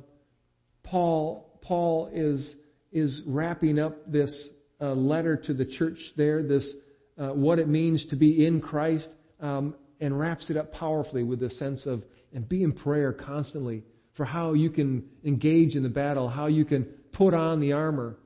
Paul, 0.82 1.58
Paul 1.62 2.10
is 2.12 2.54
is 2.90 3.22
wrapping 3.26 3.78
up 3.78 3.94
this 4.10 4.48
uh, 4.80 4.92
letter 4.94 5.36
to 5.36 5.52
the 5.52 5.66
church 5.66 5.98
there, 6.16 6.42
this 6.42 6.74
uh, 7.18 7.30
what 7.30 7.58
it 7.58 7.68
means 7.68 8.06
to 8.06 8.16
be 8.16 8.46
in 8.46 8.60
Christ, 8.60 9.08
um, 9.40 9.74
and 10.00 10.18
wraps 10.18 10.50
it 10.50 10.56
up 10.56 10.72
powerfully 10.72 11.22
with 11.22 11.40
the 11.40 11.50
sense 11.50 11.84
of 11.86 12.02
and 12.32 12.48
be 12.48 12.62
in 12.62 12.72
prayer 12.72 13.12
constantly 13.12 13.84
for 14.16 14.24
how 14.24 14.54
you 14.54 14.70
can 14.70 15.04
engage 15.24 15.74
in 15.74 15.82
the 15.82 15.88
battle, 15.88 16.28
how 16.28 16.46
you 16.46 16.64
can 16.64 16.84
put 17.12 17.34
on 17.34 17.60
the 17.60 17.72
armor, 17.72 18.16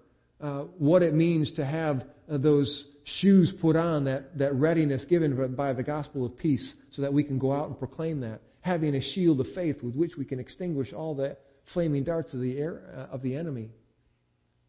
uh, 0.41 0.63
what 0.79 1.03
it 1.03 1.15
means 1.15 1.53
to 1.53 1.65
have 1.65 2.03
uh, 2.31 2.39
those 2.39 2.87
shoes 3.05 3.53
put 3.61 3.77
on, 3.77 4.05
that, 4.05 4.39
that 4.39 4.55
readiness 4.55 5.05
given 5.05 5.55
by 5.55 5.73
the 5.73 5.83
gospel 5.83 6.25
of 6.25 6.37
peace, 6.37 6.75
so 6.93 7.03
that 7.03 7.13
we 7.13 7.25
can 7.25 7.39
go 7.39 7.53
out 7.53 7.69
and 7.69 7.79
proclaim 7.79 8.21
that. 8.21 8.41
Having 8.63 8.97
a 8.97 9.01
shield 9.01 9.41
of 9.41 9.47
faith 9.55 9.83
with 9.83 9.95
which 9.95 10.17
we 10.17 10.25
can 10.25 10.41
extinguish 10.41 10.93
all 10.93 11.15
the 11.15 11.37
flaming 11.73 12.03
darts 12.03 12.35
of 12.35 12.41
the, 12.41 12.59
air, 12.59 12.83
uh, 12.97 13.15
of 13.15 13.23
the 13.23 13.37
enemy 13.37 13.71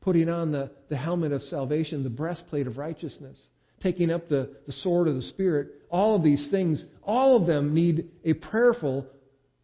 putting 0.03 0.27
on 0.29 0.51
the, 0.51 0.69
the 0.89 0.97
helmet 0.97 1.31
of 1.31 1.41
salvation, 1.43 2.03
the 2.03 2.09
breastplate 2.09 2.67
of 2.67 2.77
righteousness, 2.77 3.39
taking 3.81 4.11
up 4.11 4.27
the, 4.27 4.53
the 4.67 4.73
sword 4.73 5.07
of 5.07 5.15
the 5.15 5.21
Spirit. 5.23 5.69
All 5.89 6.15
of 6.15 6.23
these 6.23 6.47
things, 6.51 6.83
all 7.01 7.37
of 7.37 7.47
them 7.47 7.73
need 7.73 8.09
a 8.25 8.33
prayerful 8.33 9.07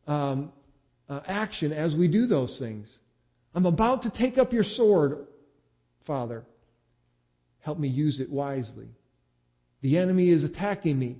um, 0.07 0.51
uh, 1.09 1.19
action 1.27 1.73
as 1.73 1.93
we 1.93 2.07
do 2.07 2.25
those 2.25 2.55
things. 2.57 2.87
I'm 3.53 3.65
about 3.65 4.03
to 4.03 4.11
take 4.11 4.37
up 4.37 4.53
your 4.53 4.63
sword, 4.63 5.27
Father. 6.07 6.45
Help 7.59 7.77
me 7.77 7.89
use 7.89 8.19
it 8.19 8.29
wisely. 8.29 8.87
The 9.81 9.97
enemy 9.97 10.29
is 10.29 10.43
attacking 10.43 10.97
me. 10.97 11.17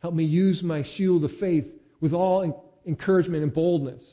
Help 0.00 0.14
me 0.14 0.24
use 0.24 0.62
my 0.62 0.82
shield 0.96 1.24
of 1.24 1.30
faith 1.38 1.66
with 2.00 2.12
all 2.12 2.74
encouragement 2.86 3.42
and 3.42 3.52
boldness. 3.52 4.04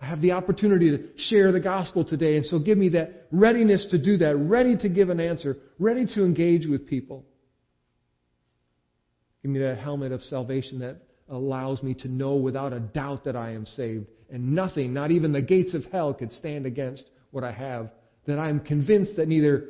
I 0.00 0.06
have 0.06 0.20
the 0.20 0.32
opportunity 0.32 0.96
to 0.96 1.08
share 1.16 1.50
the 1.50 1.60
gospel 1.60 2.04
today, 2.04 2.36
and 2.36 2.46
so 2.46 2.58
give 2.58 2.78
me 2.78 2.90
that 2.90 3.26
readiness 3.32 3.86
to 3.90 4.02
do 4.02 4.16
that, 4.18 4.36
ready 4.36 4.76
to 4.76 4.88
give 4.88 5.08
an 5.08 5.18
answer, 5.18 5.56
ready 5.78 6.06
to 6.14 6.24
engage 6.24 6.66
with 6.66 6.86
people. 6.86 7.24
Give 9.42 9.50
me 9.50 9.58
that 9.60 9.78
helmet 9.78 10.12
of 10.12 10.22
salvation 10.22 10.78
that 10.80 11.02
allows 11.28 11.82
me 11.82 11.94
to 11.94 12.08
know 12.08 12.36
without 12.36 12.72
a 12.72 12.80
doubt 12.80 13.24
that 13.24 13.34
I 13.34 13.50
am 13.50 13.66
saved, 13.66 14.06
and 14.30 14.54
nothing, 14.54 14.94
not 14.94 15.10
even 15.10 15.32
the 15.32 15.42
gates 15.42 15.74
of 15.74 15.84
hell, 15.86 16.14
could 16.14 16.32
stand 16.32 16.64
against 16.64 17.04
what 17.32 17.42
I 17.44 17.52
have. 17.52 17.90
That 18.26 18.38
I'm 18.38 18.60
convinced 18.60 19.16
that 19.16 19.26
neither 19.26 19.64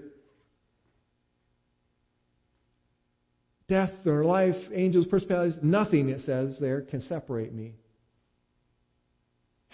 death 3.69 3.93
or 4.07 4.25
life, 4.25 4.57
angels, 4.73 5.07
principalities, 5.07 5.59
nothing, 5.63 6.09
it 6.09 6.23
says 6.23 6.59
there, 6.61 6.83
can 6.83 7.01
separate 7.03 7.53
me 7.53 7.75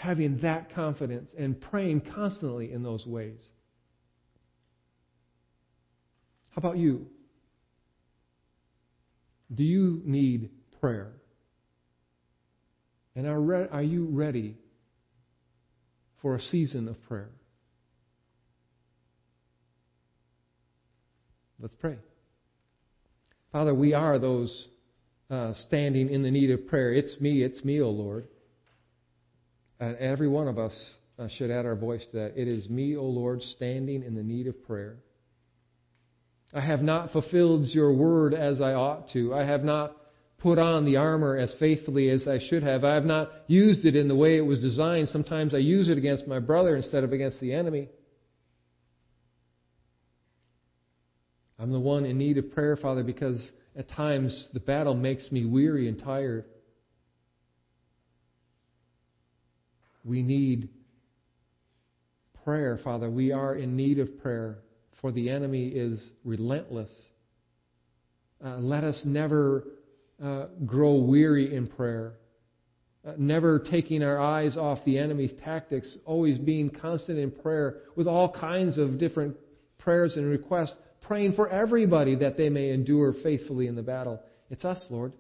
having 0.04 0.38
that 0.42 0.74
confidence 0.74 1.30
and 1.38 1.58
praying 1.60 2.02
constantly 2.14 2.70
in 2.72 2.82
those 2.82 3.06
ways. 3.06 3.42
How 6.50 6.58
about 6.58 6.76
you? 6.76 7.06
Do 9.54 9.64
you 9.64 10.02
need 10.04 10.50
prayer? 10.80 11.12
And 13.16 13.26
are, 13.26 13.40
re- 13.40 13.68
are 13.70 13.82
you 13.82 14.06
ready 14.06 14.58
for 16.20 16.34
a 16.34 16.40
season 16.40 16.88
of 16.88 17.00
prayer? 17.04 17.30
Let's 21.60 21.74
pray. 21.76 21.96
Father, 23.54 23.72
we 23.72 23.94
are 23.94 24.18
those 24.18 24.66
uh, 25.30 25.52
standing 25.68 26.10
in 26.10 26.24
the 26.24 26.30
need 26.32 26.50
of 26.50 26.66
prayer. 26.66 26.92
It's 26.92 27.20
me, 27.20 27.44
it's 27.44 27.64
me, 27.64 27.80
O 27.80 27.88
Lord. 27.88 28.26
And 29.78 29.96
every 29.98 30.26
one 30.26 30.48
of 30.48 30.58
us 30.58 30.76
uh, 31.20 31.28
should 31.28 31.52
add 31.52 31.64
our 31.64 31.76
voice 31.76 32.04
to 32.10 32.16
that. 32.16 32.32
It 32.36 32.48
is 32.48 32.68
me, 32.68 32.96
O 32.96 33.04
Lord, 33.04 33.40
standing 33.42 34.02
in 34.02 34.16
the 34.16 34.24
need 34.24 34.48
of 34.48 34.60
prayer. 34.66 34.96
I 36.52 36.62
have 36.62 36.82
not 36.82 37.12
fulfilled 37.12 37.68
your 37.68 37.92
word 37.92 38.34
as 38.34 38.60
I 38.60 38.72
ought 38.72 39.10
to. 39.12 39.32
I 39.32 39.44
have 39.44 39.62
not 39.62 39.96
put 40.38 40.58
on 40.58 40.84
the 40.84 40.96
armor 40.96 41.36
as 41.36 41.54
faithfully 41.60 42.10
as 42.10 42.26
I 42.26 42.40
should 42.48 42.64
have. 42.64 42.82
I 42.82 42.94
have 42.94 43.04
not 43.04 43.30
used 43.46 43.84
it 43.84 43.94
in 43.94 44.08
the 44.08 44.16
way 44.16 44.36
it 44.36 44.44
was 44.44 44.58
designed. 44.58 45.10
Sometimes 45.10 45.54
I 45.54 45.58
use 45.58 45.88
it 45.88 45.96
against 45.96 46.26
my 46.26 46.40
brother 46.40 46.74
instead 46.74 47.04
of 47.04 47.12
against 47.12 47.38
the 47.38 47.52
enemy. 47.52 47.88
I'm 51.64 51.72
the 51.72 51.80
one 51.80 52.04
in 52.04 52.18
need 52.18 52.36
of 52.36 52.52
prayer, 52.52 52.76
Father, 52.76 53.02
because 53.02 53.50
at 53.74 53.88
times 53.88 54.48
the 54.52 54.60
battle 54.60 54.94
makes 54.94 55.32
me 55.32 55.46
weary 55.46 55.88
and 55.88 55.98
tired. 55.98 56.44
We 60.04 60.20
need 60.20 60.68
prayer, 62.44 62.78
Father. 62.84 63.08
We 63.08 63.32
are 63.32 63.54
in 63.54 63.76
need 63.76 63.98
of 63.98 64.20
prayer, 64.20 64.58
for 65.00 65.10
the 65.10 65.30
enemy 65.30 65.68
is 65.68 66.06
relentless. 66.22 66.90
Uh, 68.44 68.58
let 68.58 68.84
us 68.84 69.00
never 69.06 69.64
uh, 70.22 70.48
grow 70.66 70.96
weary 70.96 71.56
in 71.56 71.66
prayer. 71.66 72.12
Uh, 73.08 73.12
never 73.16 73.58
taking 73.58 74.02
our 74.02 74.20
eyes 74.20 74.58
off 74.58 74.80
the 74.84 74.98
enemy's 74.98 75.32
tactics, 75.42 75.96
always 76.04 76.36
being 76.36 76.68
constant 76.68 77.18
in 77.18 77.30
prayer 77.30 77.76
with 77.96 78.06
all 78.06 78.30
kinds 78.30 78.76
of 78.76 78.98
different 78.98 79.34
prayers 79.78 80.16
and 80.16 80.28
requests, 80.28 80.74
praying 81.04 81.32
for 81.34 81.48
everybody 81.48 82.16
that 82.16 82.36
they 82.36 82.48
may 82.48 82.70
endure 82.70 83.14
faithfully 83.22 83.66
in 83.66 83.76
the 83.76 83.82
battle. 83.82 84.20
It's 84.50 84.64
us, 84.64 84.82
Lord. 84.90 85.12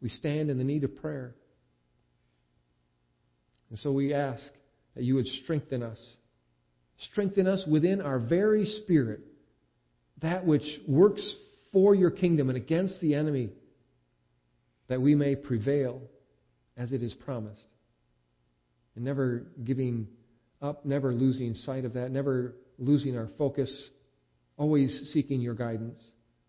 We 0.00 0.08
stand 0.08 0.50
in 0.50 0.58
the 0.58 0.64
need 0.64 0.84
of 0.84 0.96
prayer. 0.96 1.34
And 3.70 3.78
so 3.78 3.92
we 3.92 4.14
ask 4.14 4.42
that 4.94 5.04
you 5.04 5.14
would 5.16 5.26
strengthen 5.26 5.82
us. 5.82 6.00
Strengthen 7.12 7.46
us 7.46 7.64
within 7.70 8.00
our 8.00 8.18
very 8.18 8.64
spirit, 8.64 9.20
that 10.22 10.44
which 10.44 10.64
works 10.86 11.36
for 11.72 11.94
your 11.94 12.10
kingdom 12.10 12.48
and 12.48 12.56
against 12.56 13.00
the 13.00 13.14
enemy, 13.14 13.50
that 14.88 15.00
we 15.00 15.14
may 15.14 15.36
prevail 15.36 16.00
as 16.76 16.92
it 16.92 17.02
is 17.02 17.14
promised. 17.14 17.60
and 18.98 19.04
never 19.04 19.44
giving 19.64 20.08
up, 20.60 20.84
never 20.84 21.12
losing 21.14 21.54
sight 21.54 21.84
of 21.84 21.94
that, 21.94 22.10
never 22.10 22.56
losing 22.78 23.16
our 23.16 23.28
focus, 23.38 23.70
always 24.58 25.10
seeking 25.14 25.40
your 25.40 25.54
guidance, 25.54 25.98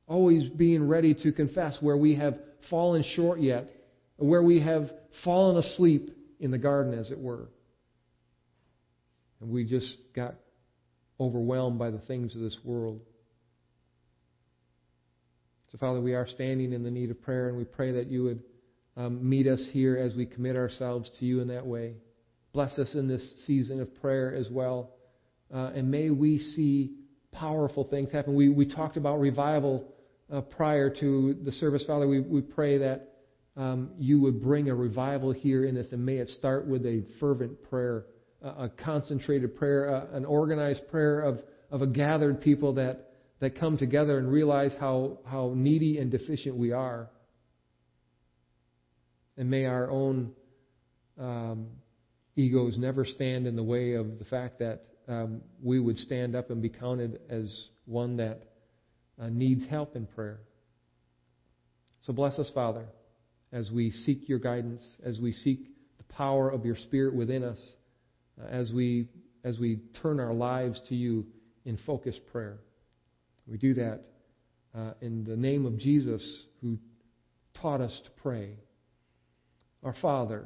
always 0.08 0.50
being 0.50 0.86
ready 0.86 1.14
to 1.14 1.32
confess 1.32 1.78
where 1.80 1.96
we 1.96 2.16
have 2.16 2.38
fallen 2.70 3.04
short 3.16 3.40
yet, 3.40 3.72
where 4.18 4.44
we 4.44 4.60
have 4.60 4.90
fallen 5.24 5.58
asleep 5.58 6.10
in 6.42 6.52
the 6.52 6.58
garden, 6.58 6.98
as 6.98 7.12
it 7.12 7.20
were. 7.20 7.48
And 9.40 9.52
we 9.52 9.64
just 9.64 9.98
got 10.14 10.36
overwhelmed 11.20 11.80
by 11.80 11.92
the 11.92 12.00
things 12.00 12.36
of 12.36 12.42
this 12.42 12.58
world. 12.66 13.00
So, 15.72 15.78
Father, 15.78 16.02
we 16.02 16.16
are 16.16 16.28
standing 16.28 16.74
in 16.74 16.84
the 16.84 16.92
need 16.92 17.12
of 17.12 17.22
prayer, 17.22 17.48
and 17.48 17.58
we 17.58 17.64
pray 17.64 17.92
that 17.94 18.08
you 18.08 18.24
would 18.24 18.44
um, 18.98 19.30
meet 19.30 19.48
us 19.48 19.66
here 19.72 19.98
as 19.98 20.16
we 20.16 20.26
commit 20.26 20.56
ourselves 20.56 21.10
to 21.20 21.26
you 21.26 21.42
in 21.42 21.50
that 21.50 21.66
way. 21.66 21.94
Bless 22.54 22.78
us 22.80 22.96
in 22.96 23.08
this 23.08 23.46
season 23.46 23.80
of 23.80 23.94
prayer 24.02 24.34
as 24.34 24.50
well. 24.50 24.96
Uh, 25.54 25.72
and 25.76 25.92
may 25.92 26.10
we 26.10 26.40
see 26.40 26.96
powerful 27.32 27.84
things 27.86 28.12
happen. 28.12 28.36
We, 28.36 28.50
we 28.50 28.66
talked 28.66 28.98
about 28.98 29.20
revival 29.20 29.94
uh, 30.32 30.42
prior 30.42 30.90
to 31.00 31.36
the 31.44 31.52
service. 31.54 31.84
Father, 31.86 32.08
we, 32.08 32.22
we 32.22 32.42
pray 32.42 32.78
that 32.80 33.14
um, 33.58 33.92
you 33.98 34.22
would 34.22 34.42
bring 34.42 34.70
a 34.70 34.76
revival 34.76 35.32
here 35.32 35.66
in 35.66 35.76
this, 35.76 35.88
and 35.92 36.06
may 36.06 36.18
it 36.18 36.30
start 36.30 36.68
with 36.68 36.86
a 36.86 37.04
fervent 37.20 37.62
prayer, 37.70 38.06
uh, 38.44 38.66
a 38.66 38.70
concentrated 38.70 39.56
prayer, 39.56 39.94
uh, 39.94 40.16
an 40.16 40.26
organized 40.26 40.88
prayer 40.90 41.22
of, 41.22 41.40
of 41.72 41.82
a 41.82 41.88
gathered 41.88 42.42
people 42.42 42.74
that 42.76 43.10
that 43.40 43.58
come 43.58 43.78
together 43.78 44.18
and 44.18 44.32
realize 44.32 44.74
how, 44.80 45.20
how 45.26 45.54
needy 45.56 45.98
and 45.98 46.12
deficient 46.12 46.56
we 46.56 46.72
are. 46.72 47.10
And 49.38 49.50
may 49.50 49.66
our 49.66 49.90
own 49.90 50.34
um, 51.18 51.68
egos 52.36 52.78
never 52.78 53.06
stand 53.06 53.48
in 53.48 53.56
the 53.56 53.64
way 53.64 53.94
of 53.94 54.20
the 54.20 54.26
fact 54.26 54.60
that 54.60 54.84
um, 55.10 55.42
we 55.62 55.80
would 55.80 55.98
stand 55.98 56.36
up 56.36 56.52
and 56.52 56.62
be 56.62 56.70
counted 56.70 57.20
as 57.30 57.68
one 57.86 58.18
that 58.18 58.44
uh, 59.20 59.28
needs 59.30 59.66
help 59.68 59.96
in 59.96 60.06
prayer. 60.06 60.40
So 62.06 62.14
bless 62.14 62.38
us, 62.40 62.50
Father, 62.54 62.86
as 63.52 63.72
we 63.72 63.92
seek 63.92 64.30
your 64.30 64.40
guidance, 64.40 64.88
as 65.04 65.20
we 65.20 65.34
seek 65.34 65.60
the 65.98 66.04
power 66.14 66.50
of 66.50 66.66
your 66.66 66.76
Spirit 66.76 67.16
within 67.16 67.44
us, 67.44 67.60
uh, 68.40 68.48
as 68.48 68.72
we 68.72 69.10
as 69.44 69.58
we 69.58 69.80
turn 70.02 70.20
our 70.20 70.34
lives 70.34 70.80
to 70.90 70.96
you 70.96 71.26
in 71.66 71.78
focused 71.86 72.20
prayer. 72.32 72.60
We 73.48 73.58
do 73.58 73.74
that 73.76 74.02
uh, 74.78 74.92
in 75.02 75.24
the 75.24 75.38
name 75.38 75.66
of 75.66 75.78
Jesus 75.78 76.22
who 76.62 76.78
taught 77.62 77.82
us 77.82 78.00
to 78.04 78.12
pray. 78.22 78.52
Our 79.82 79.96
Father, 80.02 80.46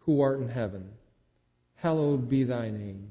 who 0.00 0.20
art 0.20 0.38
in 0.40 0.48
heaven, 0.48 0.90
hallowed 1.76 2.28
be 2.28 2.44
thy 2.44 2.70
name. 2.70 3.10